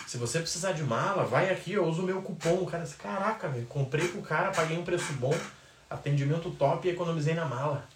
Se 0.06 0.18
você 0.18 0.40
precisar 0.40 0.74
de 0.74 0.84
mala, 0.84 1.24
vai 1.24 1.50
aqui, 1.50 1.72
eu 1.72 1.86
uso 1.86 2.02
o 2.02 2.06
meu 2.06 2.22
cupom. 2.22 2.56
O 2.56 2.66
cara 2.66 2.84
disse, 2.84 2.98
caraca, 2.98 3.48
velho, 3.48 3.66
comprei 3.68 4.10
com 4.10 4.20
o 4.20 4.22
cara, 4.22 4.52
paguei 4.52 4.78
um 4.78 4.84
preço 4.84 5.14
bom 5.14 5.34
atendimento 5.90 6.52
top 6.52 6.86
e 6.86 6.92
economizei 6.92 7.34
na 7.34 7.46
mala. 7.46 7.88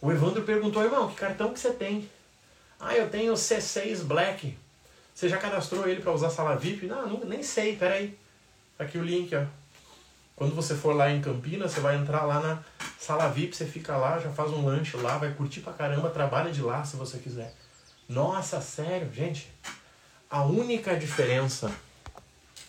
O 0.00 0.10
Evandro 0.10 0.44
perguntou, 0.44 0.82
irmão, 0.82 1.10
que 1.10 1.16
cartão 1.16 1.52
que 1.52 1.60
você 1.60 1.72
tem? 1.72 2.08
Ah, 2.78 2.96
eu 2.96 3.10
tenho 3.10 3.34
C6 3.34 4.02
Black. 4.04 4.56
Você 5.14 5.28
já 5.28 5.36
cadastrou 5.36 5.86
ele 5.86 6.00
para 6.00 6.12
usar 6.12 6.30
sala 6.30 6.56
VIP? 6.56 6.86
Não, 6.86 7.06
nem 7.24 7.42
sei, 7.42 7.76
peraí. 7.76 8.18
Tá 8.78 8.84
aqui 8.84 8.96
o 8.96 9.04
link, 9.04 9.34
ó. 9.36 9.44
Quando 10.40 10.54
você 10.54 10.74
for 10.74 10.96
lá 10.96 11.10
em 11.10 11.20
Campinas, 11.20 11.70
você 11.70 11.80
vai 11.80 11.96
entrar 11.96 12.24
lá 12.24 12.40
na 12.40 12.64
sala 12.98 13.28
VIP, 13.28 13.54
você 13.54 13.66
fica 13.66 13.94
lá, 13.98 14.18
já 14.18 14.30
faz 14.30 14.50
um 14.50 14.64
lanche 14.64 14.96
lá, 14.96 15.18
vai 15.18 15.34
curtir 15.34 15.60
pra 15.60 15.70
caramba, 15.70 16.08
trabalha 16.08 16.50
de 16.50 16.62
lá 16.62 16.82
se 16.82 16.96
você 16.96 17.18
quiser. 17.18 17.54
Nossa, 18.08 18.58
sério, 18.62 19.12
gente. 19.12 19.52
A 20.30 20.42
única 20.42 20.96
diferença 20.96 21.70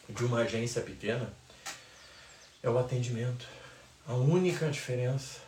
de 0.09 0.25
uma 0.25 0.39
agência 0.39 0.81
pequena 0.81 1.31
é 2.61 2.69
o 2.69 2.77
atendimento. 2.77 3.47
A 4.05 4.15
única 4.15 4.69
diferença. 4.69 5.39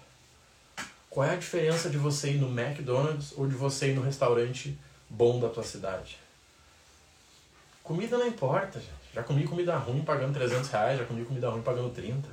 Qual 1.09 1.27
é 1.27 1.31
a 1.31 1.35
diferença 1.35 1.89
de 1.89 1.97
você 1.97 2.31
ir 2.31 2.37
no 2.37 2.47
McDonald's 2.57 3.33
ou 3.35 3.49
de 3.49 3.55
você 3.55 3.89
ir 3.89 3.95
no 3.95 4.01
restaurante 4.01 4.79
bom 5.09 5.41
da 5.41 5.49
tua 5.49 5.63
cidade? 5.63 6.17
Comida 7.83 8.17
não 8.17 8.27
importa, 8.27 8.79
gente. 8.79 9.02
Já 9.13 9.21
comi 9.21 9.45
comida 9.45 9.77
ruim 9.77 10.01
pagando 10.01 10.33
300 10.33 10.69
reais, 10.69 10.99
já 10.99 11.05
comi 11.05 11.23
comida 11.23 11.49
ruim 11.49 11.61
pagando 11.61 11.93
30. 11.93 12.27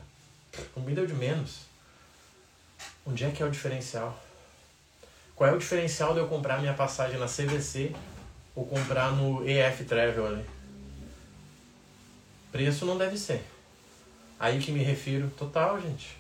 Comida 0.73 1.03
é 1.03 1.05
o 1.05 1.07
de 1.07 1.15
menos. 1.15 1.61
Onde 3.07 3.25
é 3.25 3.31
que 3.31 3.43
é 3.43 3.47
o 3.47 3.51
diferencial? 3.51 4.19
Qual 5.37 5.49
é 5.49 5.53
o 5.53 5.59
diferencial 5.59 6.15
de 6.15 6.21
eu 6.21 6.27
comprar 6.27 6.59
minha 6.59 6.75
passagem 6.75 7.19
na 7.19 7.27
CVC 7.27 7.95
ou 8.55 8.67
comprar 8.67 9.13
no 9.13 9.47
EF 9.49 9.85
Travel 9.85 10.27
ali? 10.27 10.45
Preço 12.51 12.85
não 12.85 12.99
deve 12.99 13.17
ser. 13.17 13.45
Aí 14.39 14.59
que 14.59 14.73
me 14.73 14.83
refiro 14.83 15.31
total, 15.31 15.81
gente. 15.81 16.17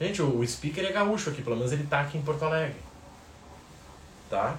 Gente, 0.00 0.20
o, 0.20 0.46
speaker 0.46 0.84
é 0.84 0.92
gaúcho 0.92 1.30
aqui, 1.30 1.42
pelo 1.42 1.56
menos 1.56 1.72
ele 1.72 1.86
tá 1.86 2.00
aqui 2.00 2.18
em 2.18 2.22
Porto 2.22 2.44
Alegre. 2.44 2.76
Tá? 4.28 4.58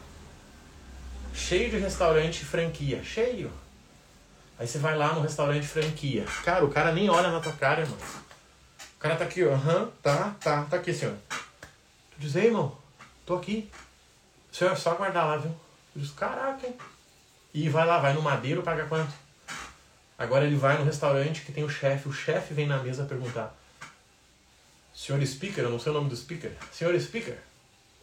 Cheio 1.33 1.69
de 1.69 1.77
restaurante 1.77 2.43
franquia. 2.43 3.03
Cheio. 3.03 3.51
Aí 4.59 4.67
você 4.67 4.79
vai 4.79 4.97
lá 4.97 5.13
no 5.13 5.21
restaurante 5.21 5.67
franquia. 5.67 6.25
Cara, 6.43 6.65
o 6.65 6.69
cara 6.69 6.91
nem 6.91 7.09
olha 7.09 7.31
na 7.31 7.39
tua 7.39 7.53
cara, 7.53 7.81
irmão. 7.81 7.97
O 7.97 8.99
cara 8.99 9.15
tá 9.15 9.25
aqui, 9.25 9.43
ó. 9.43 9.53
Aham, 9.53 9.91
tá, 10.01 10.35
tá, 10.41 10.63
tá 10.63 10.77
aqui, 10.77 10.93
senhor. 10.93 11.15
Tu 11.29 12.19
diz, 12.19 12.35
ei, 12.35 12.45
irmão, 12.45 12.75
tô 13.25 13.35
aqui. 13.35 13.69
Senhor, 14.51 14.73
é 14.73 14.75
só 14.75 14.91
aguardar 14.91 15.27
lá, 15.27 15.37
viu? 15.37 15.51
Tu 15.93 15.99
diz, 15.99 16.11
caraca, 16.11 16.65
hein? 16.65 16.75
E 17.53 17.69
vai 17.69 17.85
lá, 17.85 17.99
vai 17.99 18.13
no 18.13 18.21
Madeiro, 18.21 18.63
paga 18.63 18.85
quanto? 18.85 19.13
Agora 20.17 20.45
ele 20.45 20.55
vai 20.55 20.77
no 20.77 20.83
restaurante 20.83 21.41
que 21.41 21.51
tem 21.51 21.63
o 21.63 21.69
chefe. 21.69 22.09
O 22.09 22.13
chefe 22.13 22.53
vem 22.53 22.65
na 22.65 22.81
mesa 22.81 23.05
perguntar: 23.05 23.55
Senhor 24.93 25.23
Speaker, 25.25 25.63
eu 25.63 25.69
não 25.69 25.79
sei 25.79 25.91
o 25.91 25.95
nome 25.95 26.09
do 26.09 26.15
speaker. 26.15 26.51
Senhor 26.71 26.99
Speaker, 26.99 27.37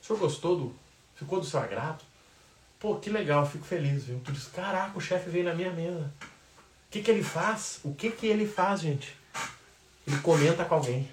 o 0.00 0.06
senhor 0.06 0.18
gostou 0.18 0.56
do. 0.56 0.76
Ficou 1.16 1.40
do 1.40 1.46
seu 1.46 1.58
agrado? 1.60 2.02
Pô, 2.78 2.96
que 2.96 3.10
legal, 3.10 3.46
fico 3.46 3.64
feliz, 3.64 4.04
viu? 4.04 4.20
Tu 4.24 4.32
diz, 4.32 4.46
caraca, 4.46 4.96
o 4.96 5.00
chefe 5.00 5.30
veio 5.30 5.44
na 5.44 5.54
minha 5.54 5.72
mesa. 5.72 6.12
Que, 6.94 7.02
que 7.02 7.10
ele 7.10 7.24
faz? 7.24 7.80
O 7.82 7.92
que, 7.92 8.08
que 8.08 8.28
ele 8.28 8.46
faz, 8.46 8.82
gente? 8.82 9.16
Ele 10.06 10.16
comenta 10.18 10.64
com 10.64 10.76
alguém. 10.76 11.08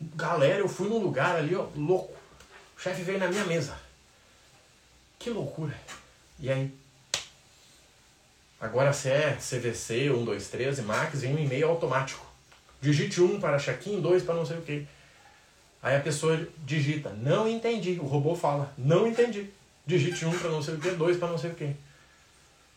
Galera, 0.00 0.60
eu 0.60 0.66
fui 0.66 0.88
num 0.88 0.96
lugar 0.96 1.36
ali, 1.36 1.54
ó, 1.54 1.66
louco. 1.76 2.16
O 2.74 2.80
chefe 2.80 3.02
veio 3.02 3.18
na 3.18 3.28
minha 3.28 3.44
mesa. 3.44 3.78
Que 5.18 5.28
loucura. 5.28 5.78
E 6.40 6.50
aí? 6.50 6.72
Agora 8.58 8.94
se 8.94 9.10
é 9.10 9.32
CVC, 9.36 10.10
1, 10.10 10.24
2, 10.24 10.48
3 10.48 10.78
e 10.78 10.82
Max, 10.82 11.20
vem 11.20 11.36
um 11.36 11.38
e-mail 11.38 11.68
automático. 11.68 12.26
Digite 12.80 13.20
1 13.20 13.38
para 13.38 13.58
check-in, 13.58 14.00
2 14.00 14.22
para 14.22 14.36
não 14.36 14.46
sei 14.46 14.56
o 14.56 14.62
quê. 14.62 14.86
Aí 15.82 15.96
a 15.96 16.00
pessoa 16.00 16.48
digita, 16.64 17.10
não 17.10 17.46
entendi. 17.46 17.98
O 18.00 18.06
robô 18.06 18.34
fala, 18.34 18.72
não 18.78 19.06
entendi. 19.06 19.50
Digite 19.84 20.24
um 20.24 20.38
para 20.38 20.48
não 20.48 20.62
sei 20.62 20.76
o 20.76 20.80
que, 20.80 20.92
dois 20.92 21.18
para 21.18 21.28
não 21.28 21.36
sei 21.36 21.50
o 21.50 21.54
que. 21.54 21.76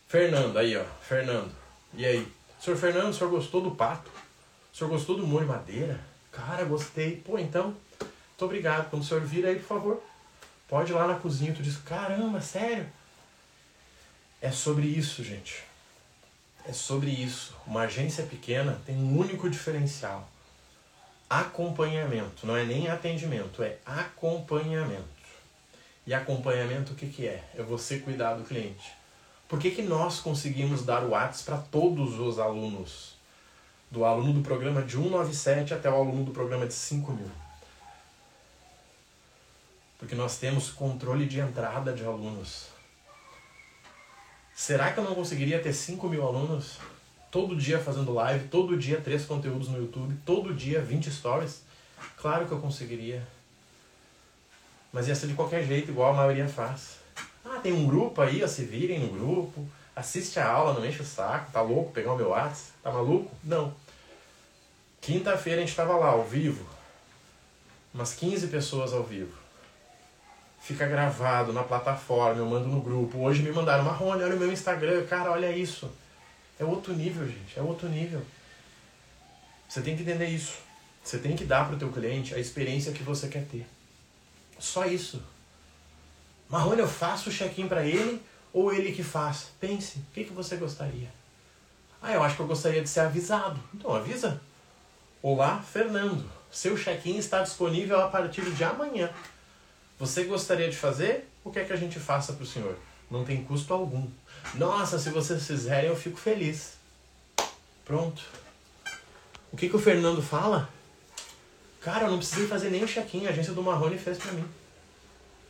Fernando, 0.10 0.58
aí 0.58 0.76
ó, 0.76 0.84
Fernando. 1.02 1.52
E 1.94 2.06
aí? 2.06 2.39
Senhor 2.60 2.76
Fernando, 2.76 3.10
o 3.10 3.14
senhor 3.14 3.30
gostou 3.30 3.62
do 3.62 3.72
pato? 3.72 4.12
O 4.74 4.78
senhor 4.78 4.90
gostou 4.90 5.16
do 5.16 5.26
molho 5.26 5.48
madeira? 5.48 6.00
Cara, 6.32 6.66
gostei. 6.66 7.16
Pô, 7.16 7.40
então, 7.40 7.76
muito 8.00 8.46
obrigado. 8.46 8.90
Quando 8.90 9.02
o 9.02 9.06
senhor 9.06 9.22
vir 9.22 9.46
aí, 9.46 9.56
por 9.56 9.68
favor, 9.68 10.04
pode 10.68 10.92
ir 10.92 10.96
lá 10.96 11.08
na 11.08 11.16
cozinha. 11.16 11.54
Tu 11.54 11.64
diz, 11.64 11.78
caramba, 11.78 12.42
sério? 12.42 12.86
É 14.42 14.52
sobre 14.52 14.88
isso, 14.88 15.24
gente. 15.24 15.64
É 16.66 16.74
sobre 16.74 17.10
isso. 17.10 17.56
Uma 17.66 17.82
agência 17.82 18.26
pequena 18.26 18.80
tem 18.86 18.96
um 18.96 19.18
único 19.18 19.50
diferencial: 19.50 20.30
acompanhamento. 21.30 22.46
Não 22.46 22.56
é 22.56 22.66
nem 22.66 22.90
atendimento, 22.90 23.64
é 23.64 23.78
acompanhamento. 23.86 25.08
E 26.06 26.14
acompanhamento 26.14 26.94
o 26.94 26.96
que, 26.96 27.08
que 27.08 27.28
é? 27.28 27.44
É 27.56 27.64
você 27.64 28.00
cuidar 28.00 28.34
do 28.34 28.44
cliente. 28.44 28.99
Por 29.50 29.58
que, 29.58 29.72
que 29.72 29.82
nós 29.82 30.20
conseguimos 30.20 30.86
dar 30.86 31.04
o 31.04 31.10
WhatsApp 31.10 31.44
para 31.44 31.58
todos 31.58 32.20
os 32.20 32.38
alunos? 32.38 33.16
Do 33.90 34.06
aluno 34.06 34.32
do 34.32 34.42
programa 34.42 34.84
de 34.84 34.92
197 34.92 35.74
até 35.74 35.90
o 35.90 35.96
aluno 35.96 36.24
do 36.24 36.32
programa 36.32 36.68
de 36.68 36.74
5 36.76 37.12
mil. 37.12 37.32
Porque 39.98 40.14
nós 40.14 40.38
temos 40.38 40.70
controle 40.70 41.26
de 41.26 41.40
entrada 41.40 41.92
de 41.92 42.06
alunos. 42.06 42.68
Será 44.56 44.94
que 44.94 45.00
eu 45.00 45.04
não 45.04 45.16
conseguiria 45.16 45.60
ter 45.60 45.74
5 45.74 46.08
mil 46.08 46.24
alunos 46.28 46.78
todo 47.32 47.56
dia 47.56 47.80
fazendo 47.80 48.14
live, 48.14 48.48
todo 48.50 48.78
dia 48.78 49.02
três 49.02 49.26
conteúdos 49.26 49.68
no 49.68 49.80
YouTube, 49.80 50.16
todo 50.24 50.54
dia 50.54 50.80
20 50.80 51.10
stories? 51.10 51.64
Claro 52.18 52.46
que 52.46 52.52
eu 52.52 52.60
conseguiria. 52.60 53.28
Mas 54.94 55.08
ia 55.08 55.16
ser 55.16 55.26
de 55.26 55.34
qualquer 55.34 55.66
jeito, 55.66 55.90
igual 55.90 56.12
a 56.12 56.18
maioria 56.18 56.48
faz. 56.48 57.00
Ah, 57.46 57.60
tem 57.62 57.74
um 57.74 57.88
grupo 57.88 58.22
aí, 58.22 58.44
ó, 58.44 58.48
se 58.48 58.64
virem 58.64 59.00
no 59.00 59.08
grupo, 59.08 59.68
assiste 59.96 60.40
a 60.40 60.50
aula, 60.50 60.74
não 60.74 60.86
enche 60.86 61.02
o 61.02 61.06
saco, 61.06 61.52
tá 61.52 61.62
louco 61.62 61.92
pegar 61.92 62.14
o 62.14 62.18
meu 62.18 62.30
WhatsApp? 62.30 62.72
Tá 62.84 62.92
maluco? 62.92 63.32
Não. 63.44 63.74
Quinta-feira 65.02 65.62
a 65.62 65.66
gente 65.66 65.76
tava 65.76 65.96
lá, 65.96 66.10
ao 66.10 66.24
vivo. 66.24 66.66
Umas 67.94 68.14
15 68.14 68.48
pessoas 68.48 68.94
ao 68.94 69.04
vivo 69.04 69.40
fica 70.62 70.86
gravado 70.86 71.52
na 71.54 71.64
plataforma, 71.64 72.40
eu 72.40 72.46
mando 72.46 72.68
no 72.68 72.82
grupo. 72.82 73.20
Hoje 73.20 73.42
me 73.42 73.52
mandaram, 73.52 73.84
Marrone, 73.84 74.24
olha 74.24 74.36
o 74.36 74.40
meu 74.40 74.52
Instagram, 74.52 75.06
cara, 75.06 75.32
olha 75.32 75.52
isso. 75.52 75.90
É 76.60 76.64
outro 76.64 76.94
nível, 76.94 77.26
gente, 77.26 77.58
é 77.58 77.62
outro 77.62 77.88
nível. 77.88 78.22
Você 79.68 79.82
tem 79.82 79.96
que 79.96 80.04
entender 80.04 80.28
isso. 80.28 80.58
Você 81.04 81.18
tem 81.18 81.36
que 81.36 81.46
dar 81.46 81.66
para 81.66 81.76
o 81.76 81.80
teu 81.80 81.92
cliente 81.92 82.36
a 82.36 82.40
experiência 82.40 82.92
que 82.92 83.04
você 83.04 83.28
quer 83.28 83.46
ter. 83.46 83.66
Só 84.60 84.86
isso. 84.86 85.24
Marrone, 86.50 86.80
eu 86.80 86.88
faço 86.88 87.30
o 87.30 87.32
check-in 87.32 87.68
para 87.68 87.86
ele 87.86 88.20
ou 88.52 88.74
ele 88.74 88.92
que 88.92 89.04
faz? 89.04 89.50
Pense, 89.60 90.00
o 90.00 90.06
que, 90.14 90.24
que 90.24 90.34
você 90.34 90.56
gostaria? 90.56 91.08
Ah, 92.02 92.14
eu 92.14 92.24
acho 92.24 92.36
que 92.36 92.42
eu 92.42 92.48
gostaria 92.48 92.82
de 92.82 92.90
ser 92.90 93.02
avisado. 93.02 93.60
Então 93.72 93.94
avisa. 93.94 94.42
Olá, 95.22 95.62
Fernando. 95.62 96.28
Seu 96.50 96.76
check-in 96.76 97.18
está 97.18 97.44
disponível 97.44 98.02
a 98.02 98.08
partir 98.08 98.42
de 98.42 98.64
amanhã. 98.64 99.12
Você 100.00 100.24
gostaria 100.24 100.68
de 100.70 100.76
fazer? 100.76 101.30
O 101.44 101.52
que 101.52 101.60
é 101.60 101.66
que 101.66 101.74
a 101.74 101.76
gente 101.76 102.00
faça 102.00 102.34
para 102.34 102.44
o 102.44 102.48
senhor? 102.48 102.76
Não 103.12 103.24
tem 103.24 103.44
custo 103.44 103.72
algum. 103.72 104.08
Nossa, 104.56 104.98
se 104.98 105.12
vocês 105.12 105.46
fizerem, 105.46 105.90
eu 105.90 105.96
fico 105.96 106.18
feliz. 106.18 106.74
Pronto. 107.86 108.24
O 109.52 109.58
que, 109.58 109.70
que 109.70 109.76
o 109.76 109.80
Fernando 109.80 110.22
fala? 110.22 110.68
Cara, 111.82 112.06
eu 112.06 112.12
não 112.12 112.18
precisei 112.18 112.48
fazer 112.48 112.72
nem 112.72 112.84
o 112.84 112.88
check-in, 112.88 113.28
a 113.28 113.30
agência 113.30 113.54
do 113.54 113.62
Marrone 113.62 114.00
fez 114.00 114.18
para 114.18 114.32
mim. 114.32 114.46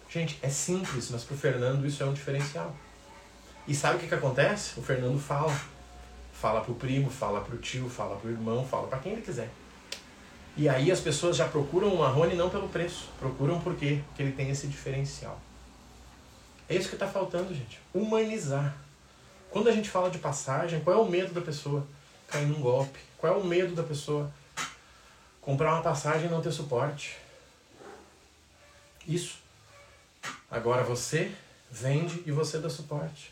Gente, 0.10 0.39
é 0.41 0.50
simples, 0.50 1.12
mas 1.12 1.24
pro 1.24 1.38
Fernando 1.38 1.86
isso 1.86 2.02
é 2.02 2.06
um 2.06 2.13
diferencial. 2.13 2.76
E 3.67 3.76
sabe 3.76 3.98
o 3.98 4.00
que, 4.00 4.08
que 4.08 4.15
acontece? 4.15 4.80
O 4.80 4.84
Fernando 4.84 5.19
fala. 5.19 5.56
Fala 6.34 6.62
pro 6.62 6.74
primo, 6.74 7.10
fala 7.10 7.41
pro 7.41 7.58
tio, 7.58 7.89
fala 7.89 8.15
pro 8.15 8.32
irmão, 8.32 8.65
fala 8.65 8.88
para 8.88 9.00
quem 9.00 9.12
ele 9.12 9.22
quiser. 9.22 9.50
E 10.58 10.67
aí 10.67 10.91
as 10.91 11.00
pessoas 11.00 11.36
já 11.38 11.48
procuram 11.48 11.93
o 11.93 12.00
Marrone 12.00 12.36
não 12.36 12.50
pelo 12.50 12.67
preço, 12.69 13.10
procuram 13.19 13.62
por 13.62 13.76
quê? 13.76 14.02
Porque 14.08 14.24
ele 14.24 14.32
tem 14.32 14.50
esse 14.50 14.67
diferencial. 14.67 15.39
É 16.67 16.76
isso 16.76 16.89
que 16.89 16.95
está 16.95 17.08
faltando, 17.08 17.54
gente. 17.54 17.80
Humanizar. 17.93 18.76
Quando 19.52 19.69
a 19.69 19.72
gente 19.72 19.89
fala 19.89 20.10
de 20.10 20.17
passagem, 20.17 20.80
qual 20.82 20.98
é 20.98 21.00
o 21.00 21.10
medo 21.10 21.34
da 21.34 21.41
pessoa? 21.41 21.86
Cair 22.28 22.48
num 22.48 22.62
golpe. 22.62 23.00
Qual 23.17 23.34
é 23.34 23.38
o 23.38 23.43
medo 23.43 23.76
da 23.76 23.84
pessoa? 23.84 24.32
Comprar 25.41 25.74
uma 25.74 25.82
passagem 25.82 26.28
e 26.28 26.32
não 26.32 26.41
ter 26.41 26.52
suporte. 26.52 27.17
Isso. 29.08 29.38
Agora 30.50 30.84
você 30.84 31.32
vende 31.70 32.24
e 32.26 32.32
você 32.32 32.58
dá 32.58 32.70
suporte. 32.70 33.32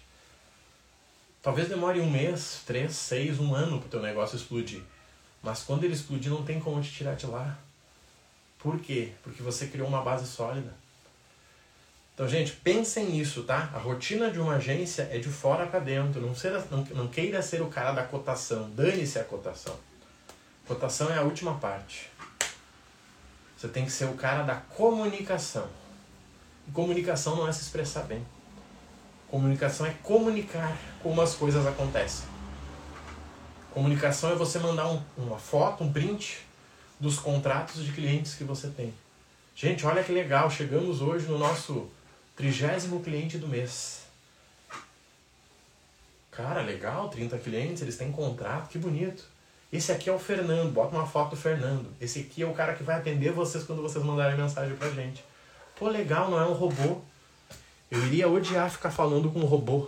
Talvez 1.41 1.69
demore 1.69 1.99
um 1.99 2.09
mês, 2.09 2.61
três, 2.65 2.95
seis, 2.95 3.39
um 3.39 3.55
ano 3.55 3.79
para 3.79 3.87
o 3.87 3.89
teu 3.89 4.01
negócio 4.01 4.35
explodir. 4.35 4.81
Mas 5.41 5.63
quando 5.63 5.83
ele 5.83 5.93
explodir, 5.93 6.31
não 6.31 6.43
tem 6.43 6.59
como 6.59 6.81
te 6.81 6.91
tirar 6.91 7.15
de 7.15 7.25
lá. 7.25 7.57
Por 8.59 8.79
quê? 8.79 9.13
Porque 9.23 9.41
você 9.41 9.67
criou 9.67 9.87
uma 9.87 10.01
base 10.01 10.27
sólida. 10.27 10.73
Então, 12.13 12.27
gente, 12.27 12.51
pensem 12.51 13.11
nisso, 13.11 13.43
tá? 13.43 13.69
A 13.73 13.77
rotina 13.77 14.31
de 14.31 14.39
uma 14.39 14.55
agência 14.55 15.07
é 15.11 15.19
de 15.19 15.29
fora 15.29 15.67
para 15.67 15.79
dentro. 15.79 16.19
Não, 16.19 16.33
ser, 16.33 16.51
não, 16.71 16.83
não 16.83 17.07
queira 17.07 17.41
ser 17.41 17.61
o 17.61 17.67
cara 17.67 17.91
da 17.91 18.03
cotação. 18.03 18.69
Dane-se 18.71 19.19
a 19.19 19.23
cotação. 19.23 19.77
Cotação 20.67 21.11
é 21.11 21.17
a 21.17 21.21
última 21.21 21.59
parte. 21.59 22.09
Você 23.55 23.67
tem 23.67 23.85
que 23.85 23.91
ser 23.91 24.05
o 24.05 24.15
cara 24.15 24.43
da 24.43 24.55
comunicação. 24.55 25.69
E 26.67 26.71
comunicação 26.71 27.35
não 27.35 27.47
é 27.47 27.51
se 27.51 27.61
expressar 27.61 28.03
bem. 28.03 28.25
Comunicação 29.29 29.85
é 29.85 29.91
comunicar 30.03 30.77
como 31.01 31.21
as 31.21 31.33
coisas 31.33 31.65
acontecem. 31.65 32.25
Comunicação 33.73 34.31
é 34.31 34.35
você 34.35 34.57
mandar 34.59 34.87
um, 34.87 35.01
uma 35.17 35.37
foto, 35.37 35.83
um 35.83 35.91
print 35.91 36.39
dos 36.99 37.19
contratos 37.19 37.85
de 37.85 37.91
clientes 37.91 38.35
que 38.35 38.43
você 38.43 38.69
tem. 38.69 38.93
Gente, 39.55 39.85
olha 39.85 40.03
que 40.03 40.11
legal, 40.11 40.49
chegamos 40.49 41.01
hoje 41.01 41.27
no 41.27 41.37
nosso 41.37 41.89
trigésimo 42.35 43.01
cliente 43.01 43.37
do 43.37 43.47
mês. 43.47 44.03
Cara, 46.31 46.61
legal, 46.61 47.09
30 47.09 47.37
clientes, 47.39 47.81
eles 47.81 47.97
têm 47.97 48.11
contrato, 48.11 48.69
que 48.69 48.77
bonito. 48.77 49.25
Esse 49.73 49.91
aqui 49.91 50.09
é 50.09 50.13
o 50.13 50.19
Fernando, 50.19 50.71
bota 50.71 50.95
uma 50.95 51.05
foto 51.05 51.31
do 51.31 51.35
Fernando. 51.35 51.91
Esse 51.99 52.19
aqui 52.19 52.43
é 52.43 52.45
o 52.45 52.53
cara 52.53 52.73
que 52.73 52.83
vai 52.83 52.95
atender 52.95 53.31
vocês 53.31 53.63
quando 53.63 53.81
vocês 53.81 54.03
mandarem 54.05 54.37
mensagem 54.37 54.75
pra 54.75 54.89
gente. 54.89 55.23
Pô, 55.77 55.87
legal, 55.87 56.31
não 56.31 56.39
é 56.39 56.45
um 56.45 56.53
robô. 56.53 57.01
Eu 57.91 58.05
iria 58.07 58.27
odiar 58.27 58.69
ficar 58.69 58.89
falando 58.89 59.31
com 59.31 59.39
um 59.39 59.45
robô. 59.45 59.87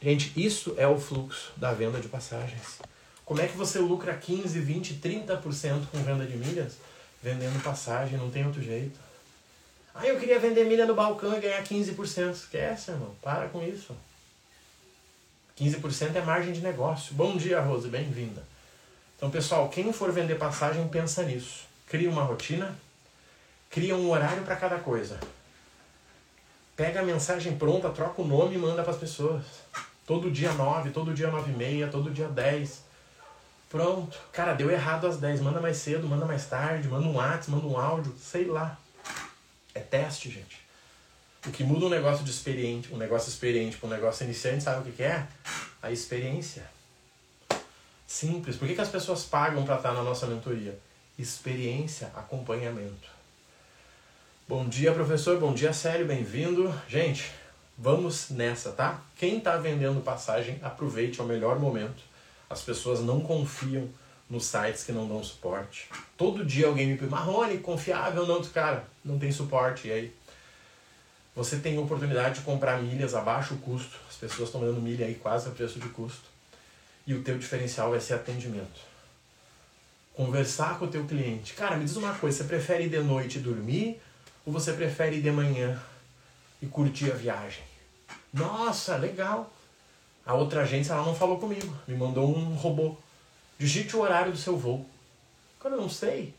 Gente, 0.00 0.32
isso 0.36 0.74
é 0.78 0.86
o 0.86 0.98
fluxo 0.98 1.52
da 1.56 1.72
venda 1.72 2.00
de 2.00 2.08
passagens. 2.08 2.78
Como 3.24 3.40
é 3.40 3.48
que 3.48 3.56
você 3.56 3.78
lucra 3.78 4.14
15, 4.14 4.58
20, 4.60 4.94
30% 4.94 5.86
com 5.90 6.02
venda 6.02 6.24
de 6.24 6.36
milhas? 6.36 6.74
Vendendo 7.22 7.62
passagem, 7.62 8.18
não 8.18 8.30
tem 8.30 8.46
outro 8.46 8.62
jeito. 8.62 8.98
Ah, 9.94 10.06
eu 10.06 10.18
queria 10.18 10.38
vender 10.38 10.64
milha 10.64 10.86
no 10.86 10.94
balcão 10.94 11.36
e 11.36 11.40
ganhar 11.40 11.62
15%. 11.62 12.32
Esquece, 12.32 12.90
irmão. 12.90 13.14
Para 13.20 13.48
com 13.48 13.62
isso. 13.62 13.96
15% 15.58 16.16
é 16.16 16.20
margem 16.20 16.52
de 16.52 16.60
negócio. 16.60 17.14
Bom 17.14 17.36
dia, 17.36 17.60
Rose. 17.60 17.88
Bem-vinda. 17.88 18.42
Então, 19.16 19.30
pessoal, 19.30 19.68
quem 19.68 19.92
for 19.92 20.10
vender 20.10 20.36
passagem, 20.36 20.86
pensa 20.88 21.22
nisso. 21.22 21.64
Cria 21.86 22.10
uma 22.10 22.24
rotina, 22.24 22.76
cria 23.72 23.96
um 23.96 24.10
horário 24.10 24.44
para 24.44 24.54
cada 24.54 24.78
coisa. 24.78 25.18
Pega 26.76 27.00
a 27.00 27.02
mensagem 27.02 27.56
pronta, 27.56 27.88
troca 27.88 28.20
o 28.20 28.26
nome 28.26 28.54
e 28.54 28.58
manda 28.58 28.82
para 28.82 28.92
as 28.92 28.98
pessoas. 28.98 29.44
Todo 30.06 30.30
dia 30.30 30.52
9, 30.52 30.90
todo 30.90 31.14
dia 31.14 31.30
9 31.30 31.50
e 31.50 31.56
meia, 31.56 31.88
todo 31.88 32.10
dia 32.10 32.28
10. 32.28 32.82
Pronto. 33.70 34.18
Cara, 34.30 34.52
deu 34.52 34.70
errado 34.70 35.06
às 35.06 35.16
10. 35.16 35.40
Manda 35.40 35.58
mais 35.58 35.78
cedo, 35.78 36.06
manda 36.06 36.26
mais 36.26 36.44
tarde, 36.46 36.86
manda 36.86 37.06
um 37.06 37.16
WhatsApp, 37.16 37.50
manda 37.50 37.66
um 37.66 37.78
áudio, 37.78 38.14
sei 38.20 38.44
lá. 38.44 38.78
É 39.74 39.80
teste, 39.80 40.30
gente. 40.30 40.60
O 41.46 41.50
que 41.50 41.64
muda 41.64 41.86
um 41.86 41.88
negócio 41.88 42.24
de 42.24 42.30
experiente, 42.30 42.92
um 42.92 42.98
negócio 42.98 43.30
experiente 43.30 43.78
para 43.78 43.86
um 43.86 43.90
negócio 43.90 44.24
iniciante, 44.24 44.62
sabe 44.62 44.90
o 44.90 44.92
que, 44.92 45.02
é? 45.02 45.26
A 45.82 45.90
experiência. 45.90 46.70
Simples. 48.06 48.56
Por 48.56 48.68
que, 48.68 48.74
que 48.74 48.80
as 48.82 48.90
pessoas 48.90 49.24
pagam 49.24 49.64
para 49.64 49.76
estar 49.76 49.92
na 49.92 50.02
nossa 50.02 50.26
mentoria? 50.26 50.78
Experiência, 51.18 52.12
acompanhamento. 52.14 53.11
Bom 54.54 54.68
dia, 54.68 54.92
professor. 54.92 55.40
Bom 55.40 55.54
dia, 55.54 55.72
Célio. 55.72 56.06
Bem-vindo. 56.06 56.70
Gente, 56.86 57.32
Vamos 57.78 58.28
nessa, 58.28 58.70
tá? 58.70 59.00
Quem 59.16 59.38
está 59.38 59.56
vendendo 59.56 60.02
passagem, 60.02 60.58
aproveite, 60.62 61.22
o 61.22 61.24
melhor 61.24 61.58
momento. 61.58 62.02
As 62.50 62.60
pessoas 62.60 63.00
não 63.00 63.22
confiam 63.22 63.88
nos 64.28 64.44
sites 64.44 64.84
que 64.84 64.92
não 64.92 65.08
dão 65.08 65.24
suporte. 65.24 65.88
Todo 66.18 66.44
dia 66.44 66.66
alguém 66.66 66.86
me 66.86 66.98
pergunta, 66.98 67.16
Marrone, 67.18 67.60
confiável 67.60 68.26
não? 68.26 68.44
Cara, 68.44 68.84
não 69.02 69.18
tem 69.18 69.32
suporte. 69.32 69.88
E 69.88 69.92
aí? 69.92 70.14
Você 71.34 71.56
tem 71.56 71.78
oportunidade 71.78 72.40
de 72.40 72.40
comprar 72.42 72.82
milhas 72.82 73.14
abaixo 73.14 73.54
o 73.54 73.58
custo. 73.58 73.96
As 74.06 74.16
pessoas 74.16 74.50
estão 74.50 74.60
dando 74.60 74.82
milha 74.82 75.06
aí 75.06 75.14
quase 75.14 75.48
a 75.48 75.50
preço 75.50 75.80
de 75.80 75.88
custo. 75.88 76.28
E 77.06 77.14
o 77.14 77.22
teu 77.22 77.38
diferencial 77.38 77.88
vai 77.88 78.00
ser 78.00 78.12
atendimento. 78.12 78.82
conversar 80.12 80.78
com 80.78 80.84
o 80.84 80.88
teu 80.88 81.06
cliente. 81.06 81.54
Cara, 81.54 81.74
me 81.78 81.86
diz 81.86 81.96
uma 81.96 82.12
coisa, 82.12 82.36
você 82.36 82.44
prefere 82.44 82.84
ir 82.84 82.90
de 82.90 82.98
noite 82.98 83.38
e 83.38 83.40
dormir 83.40 83.98
ou 84.44 84.52
você 84.52 84.72
prefere 84.72 85.16
ir 85.16 85.22
de 85.22 85.30
manhã 85.30 85.80
e 86.60 86.66
curtir 86.66 87.10
a 87.10 87.14
viagem? 87.14 87.62
Nossa, 88.32 88.96
legal. 88.96 89.52
A 90.24 90.34
outra 90.34 90.62
agência 90.62 90.92
ela 90.92 91.04
não 91.04 91.14
falou 91.14 91.38
comigo, 91.38 91.76
me 91.86 91.96
mandou 91.96 92.36
um 92.36 92.54
robô. 92.54 92.96
Digite 93.58 93.96
o 93.96 94.00
horário 94.00 94.32
do 94.32 94.38
seu 94.38 94.56
voo. 94.56 94.86
Cara, 95.60 95.74
eu 95.74 95.80
não 95.80 95.88
sei. 95.88 96.34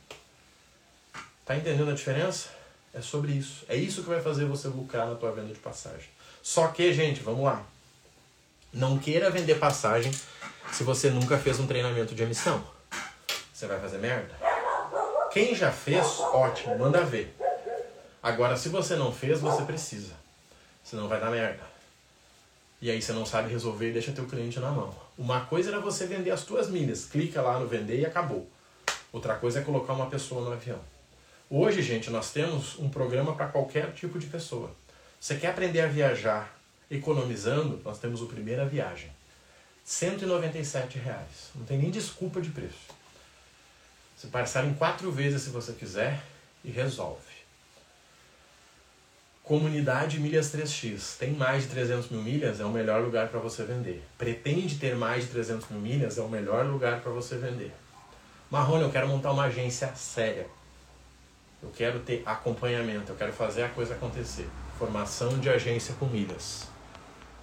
Tá 1.46 1.56
entendendo 1.56 1.92
a 1.92 1.96
diferença? 1.96 2.50
É 2.94 3.02
sobre 3.02 3.32
isso. 3.32 3.66
É 3.68 3.76
isso 3.76 4.04
que 4.04 4.10
vai 4.10 4.22
fazer 4.22 4.46
você 4.46 4.68
lucrar 4.68 5.08
na 5.08 5.16
tua 5.16 5.32
venda 5.32 5.54
de 5.54 5.60
passagem. 5.60 6.10
Só 6.42 6.68
que, 6.68 6.94
gente, 6.94 7.22
vamos 7.22 7.44
lá. 7.44 7.64
Não 8.72 8.98
queira 8.98 9.30
vender 9.30 9.56
passagem 9.56 10.12
se 10.72 10.84
você 10.84 11.10
nunca 11.10 11.38
fez 11.38 11.60
um 11.60 11.68
treinamento 11.68 12.16
de 12.16 12.24
emissão. 12.24 12.64
Você 13.54 13.68
vai 13.68 13.80
fazer 13.80 13.98
merda? 13.98 14.36
Quem 15.32 15.56
já 15.56 15.72
fez, 15.72 16.20
ótimo, 16.20 16.78
manda 16.78 17.04
ver. 17.04 17.36
Agora, 18.24 18.56
se 18.56 18.70
você 18.70 18.96
não 18.96 19.12
fez, 19.12 19.42
você 19.42 19.64
precisa. 19.64 20.14
Senão 20.82 21.10
vai 21.10 21.20
dar 21.20 21.30
merda. 21.30 21.62
E 22.82 22.90
aí 22.90 23.02
você 23.02 23.12
não 23.12 23.26
sabe 23.26 23.52
resolver 23.52 23.90
e 23.90 23.94
deixa 23.94 24.14
teu 24.14 24.26
cliente 24.26 24.62
na 24.62 24.72
mão. 24.72 24.96
Uma 25.18 25.42
coisa 25.42 25.72
era 25.72 25.82
você 25.82 26.08
vender 26.08 26.32
as 26.32 26.46
tuas 26.46 26.70
milhas. 26.70 27.04
Clica 27.04 27.42
lá 27.42 27.60
no 27.60 27.68
vender 27.68 28.00
e 28.00 28.06
acabou. 28.06 28.50
Outra 29.12 29.36
coisa 29.36 29.60
é 29.60 29.62
colocar 29.62 29.92
uma 29.92 30.10
pessoa 30.10 30.42
no 30.42 30.54
avião. 30.54 30.80
Hoje, 31.50 31.82
gente, 31.82 32.10
nós 32.10 32.32
temos 32.32 32.80
um 32.80 32.90
programa 32.90 33.36
para 33.36 33.48
qualquer 33.48 33.92
tipo 33.94 34.18
de 34.18 34.28
pessoa. 34.28 34.72
Você 35.20 35.36
quer 35.36 35.48
aprender 35.48 35.82
a 35.82 35.88
viajar 35.88 36.58
economizando? 36.90 37.82
Nós 37.84 38.00
temos 38.00 38.22
o 38.22 38.28
Primeira 38.28 38.66
Viagem. 38.66 39.12
197 39.84 40.98
reais. 40.98 41.52
Não 41.54 41.66
tem 41.66 41.78
nem 41.78 41.92
desculpa 41.92 42.40
de 42.40 42.50
preço. 42.50 42.88
Você 44.16 44.28
parcela 44.28 44.66
em 44.66 44.74
quatro 44.74 45.12
vezes 45.12 45.42
se 45.42 45.50
você 45.50 45.74
quiser 45.74 46.22
e 46.64 46.72
resolve. 46.72 47.33
Comunidade 49.44 50.22
Milhas 50.22 50.56
3x. 50.56 51.18
Tem 51.18 51.34
mais 51.34 51.64
de 51.64 51.70
300 51.70 52.10
mil 52.10 52.22
milhas? 52.22 52.62
É 52.62 52.66
o 52.66 52.70
melhor 52.70 53.04
lugar 53.04 53.28
para 53.28 53.42
você 53.42 53.64
vender. 53.64 54.02
Pretende 54.18 54.76
ter 54.76 54.96
mais 54.96 55.26
de 55.26 55.32
300 55.32 55.68
mil 55.68 55.82
milhas? 55.82 56.18
É 56.18 56.22
o 56.22 56.30
melhor 56.30 56.66
lugar 56.66 57.02
para 57.02 57.12
você 57.12 57.36
vender. 57.36 57.74
Marrone, 58.50 58.84
eu 58.84 58.90
quero 58.90 59.06
montar 59.06 59.34
uma 59.34 59.44
agência 59.44 59.94
séria. 59.96 60.48
Eu 61.62 61.70
quero 61.76 62.00
ter 62.00 62.24
acompanhamento, 62.26 63.12
eu 63.12 63.18
quero 63.18 63.34
fazer 63.34 63.64
a 63.64 63.70
coisa 63.70 63.96
acontecer. 63.96 64.48
Formação 64.80 65.38
de 65.38 65.50
agência 65.50 65.94
com 65.96 66.06
milhas. 66.06 66.70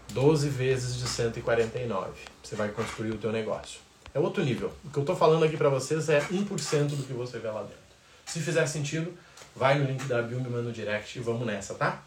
12 0.08 0.48
vezes 0.48 0.96
de 0.96 1.06
149. 1.06 2.12
Você 2.42 2.56
vai 2.56 2.70
construir 2.70 3.10
o 3.10 3.18
teu 3.18 3.30
negócio. 3.30 3.78
É 4.14 4.18
outro 4.18 4.42
nível. 4.42 4.72
O 4.82 4.90
que 4.90 4.96
eu 4.96 5.02
estou 5.02 5.14
falando 5.14 5.44
aqui 5.44 5.56
para 5.58 5.68
vocês 5.68 6.08
é 6.08 6.22
1% 6.22 6.96
do 6.96 7.02
que 7.02 7.12
você 7.12 7.38
vê 7.38 7.48
lá 7.48 7.60
dentro. 7.60 7.76
Se 8.24 8.40
fizer 8.40 8.66
sentido, 8.66 9.12
vai 9.54 9.78
no 9.78 9.86
link 9.86 10.04
da 10.04 10.22
bio, 10.22 10.40
me 10.40 10.48
manda 10.48 10.62
no 10.62 10.72
direct 10.72 11.18
e 11.18 11.22
vamos 11.22 11.46
nessa, 11.46 11.74
tá? 11.74 12.02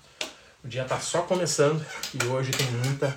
O 0.64 0.68
dia 0.68 0.86
tá 0.86 1.00
só 1.00 1.24
começando 1.24 1.86
e 2.14 2.26
hoje 2.28 2.52
tem 2.52 2.68
muita 2.72 3.16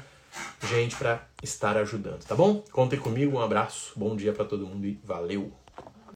gente 0.69 0.97
para 0.97 1.23
estar 1.43 1.77
ajudando, 1.77 2.25
tá 2.25 2.35
bom? 2.35 2.63
Contem 2.73 2.99
comigo, 2.99 3.39
um 3.39 3.41
abraço, 3.41 3.93
bom 3.97 4.17
dia 4.17 4.33
para 4.33 4.45
todo 4.45 4.67
mundo 4.67 4.87
e 4.87 4.99
valeu! 5.05 5.53